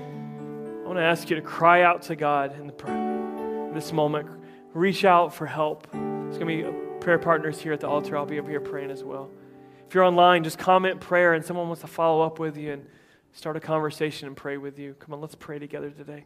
I 0.84 0.88
want 0.88 1.00
to 1.00 1.04
ask 1.04 1.32
you 1.32 1.36
to 1.36 1.42
cry 1.42 1.82
out 1.82 2.04
to 2.04 2.16
God 2.16 2.56
in, 2.60 2.68
the, 2.68 3.72
this 3.74 3.92
moment. 3.92 4.30
Reach 4.76 5.04
out 5.04 5.34
for 5.34 5.48
help. 5.48 5.88
It's 5.88 6.38
going 6.38 6.64
to 6.64 6.72
be 6.72 6.85
prayer 7.06 7.20
partners 7.20 7.62
here 7.62 7.72
at 7.72 7.80
the 7.80 7.88
altar, 7.88 8.18
I'll 8.18 8.26
be 8.26 8.40
over 8.40 8.50
here 8.50 8.60
praying 8.60 8.90
as 8.90 9.04
well. 9.04 9.30
If 9.88 9.94
you're 9.94 10.04
online, 10.04 10.44
just 10.44 10.58
comment 10.58 11.00
prayer 11.00 11.36
and 11.36 11.46
someone 11.46 11.68
wants 11.68 11.82
to 11.82 11.88
follow 11.88 12.26
up 12.26 12.40
with 12.40 12.58
you 12.58 12.74
and 12.74 12.86
start 13.32 13.56
a 13.56 13.60
conversation 13.60 14.28
and 14.28 14.36
pray 14.36 14.58
with 14.58 14.80
you. 14.80 14.96
Come 14.96 15.14
on, 15.14 15.22
let's 15.22 15.36
pray 15.36 15.60
together 15.60 15.92
today. 15.92 16.26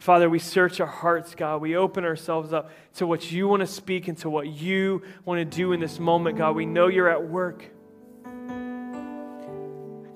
Father, 0.00 0.28
we 0.28 0.40
search 0.40 0.80
our 0.80 0.86
hearts, 0.88 1.36
God. 1.36 1.60
We 1.60 1.76
open 1.76 2.04
ourselves 2.04 2.52
up 2.52 2.72
to 2.96 3.06
what 3.06 3.30
you 3.30 3.46
want 3.46 3.60
to 3.60 3.68
speak 3.68 4.08
and 4.08 4.18
to 4.18 4.28
what 4.28 4.48
you 4.48 5.02
want 5.24 5.38
to 5.38 5.44
do 5.44 5.72
in 5.72 5.78
this 5.78 6.00
moment, 6.00 6.36
God. 6.36 6.56
We 6.56 6.66
know 6.66 6.88
you're 6.88 7.08
at 7.08 7.28
work. 7.28 7.62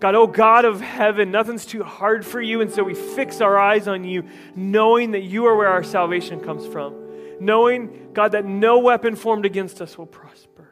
God, 0.01 0.17
oh 0.17 0.27
God 0.27 0.65
of 0.65 0.81
heaven, 0.81 1.31
nothing's 1.31 1.65
too 1.65 1.85
hard 1.85 2.27
for 2.27 2.41
you, 2.41 2.63
and 2.63 2.71
so 2.71 2.83
we 2.83 2.95
fix 2.95 3.41
our 3.41 3.57
eyes 3.57 3.87
on 3.87 4.03
you, 4.03 4.25
knowing 4.57 5.13
that 5.13 5.23
you 5.23 5.47
are 5.47 5.55
where 5.55 5.69
our 5.69 5.85
salvation 5.85 6.41
comes 6.41 6.67
from 6.67 7.04
knowing, 7.45 8.11
God, 8.13 8.33
that 8.33 8.45
no 8.45 8.79
weapon 8.79 9.17
formed 9.17 9.45
against 9.47 9.81
us 9.81 9.97
will 9.99 10.07
prosper. 10.07 10.69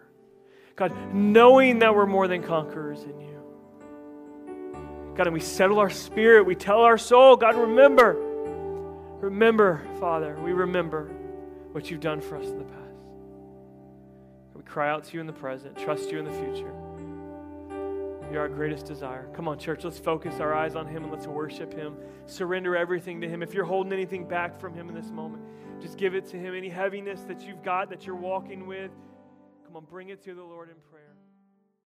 God, 0.77 0.93
knowing 1.15 1.81
that 1.81 1.95
we're 1.95 2.07
more 2.07 2.27
than 2.29 2.43
conquerors 2.43 3.03
in 3.03 3.21
you. 3.21 3.33
God, 5.15 5.27
and 5.27 5.35
we 5.35 5.41
settle 5.41 5.79
our 5.79 5.91
spirit, 5.91 6.47
we 6.47 6.55
tell 6.55 6.81
our 6.81 6.97
soul, 6.97 7.37
God, 7.37 7.57
remember, 7.57 8.17
remember, 9.21 9.87
Father, 10.01 10.37
we 10.43 10.53
remember 10.53 11.11
what 11.73 11.91
you've 11.91 12.01
done 12.01 12.21
for 12.21 12.37
us 12.37 12.47
in 12.47 12.59
the 12.59 12.65
past. 12.65 12.79
We 14.55 14.63
cry 14.63 14.91
out 14.91 15.05
to 15.05 15.15
you 15.15 15.21
in 15.21 15.27
the 15.27 15.33
present, 15.33 15.77
trust 15.77 16.11
you 16.11 16.19
in 16.19 16.25
the 16.25 16.33
future. 16.33 16.73
You're 18.31 18.41
our 18.41 18.49
greatest 18.49 18.87
desire. 18.87 19.29
Come 19.35 19.49
on, 19.49 19.59
church, 19.59 19.85
let's 19.85 19.99
focus 19.99 20.41
our 20.41 20.55
eyes 20.55 20.75
on 20.75 20.87
Him 20.87 21.03
and 21.05 21.13
let's 21.13 21.27
worship 21.27 21.75
Him. 21.75 21.97
Surrender 22.27 22.75
everything 22.75 23.21
to 23.21 23.29
Him. 23.29 23.43
If 23.43 23.53
you're 23.53 23.67
holding 23.67 23.93
anything 23.93 24.27
back 24.27 24.59
from 24.59 24.73
Him 24.73 24.89
in 24.89 24.95
this 24.95 25.11
moment, 25.11 25.43
just 25.83 25.99
give 25.99 26.15
it 26.15 26.27
to 26.29 26.37
Him. 26.39 26.55
Any 26.55 26.69
heaviness 26.69 27.23
that 27.23 27.43
you've 27.43 27.63
got 27.63 27.91
that 27.91 28.07
you're 28.07 28.17
walking 28.17 28.67
with, 28.67 28.93
come 29.67 29.77
on, 29.77 29.85
bring 29.85 30.09
it 30.09 30.23
to 30.23 30.35
the 30.35 30.43
Lord 30.43 30.71
in 30.71 30.77
prayer. 30.91 31.12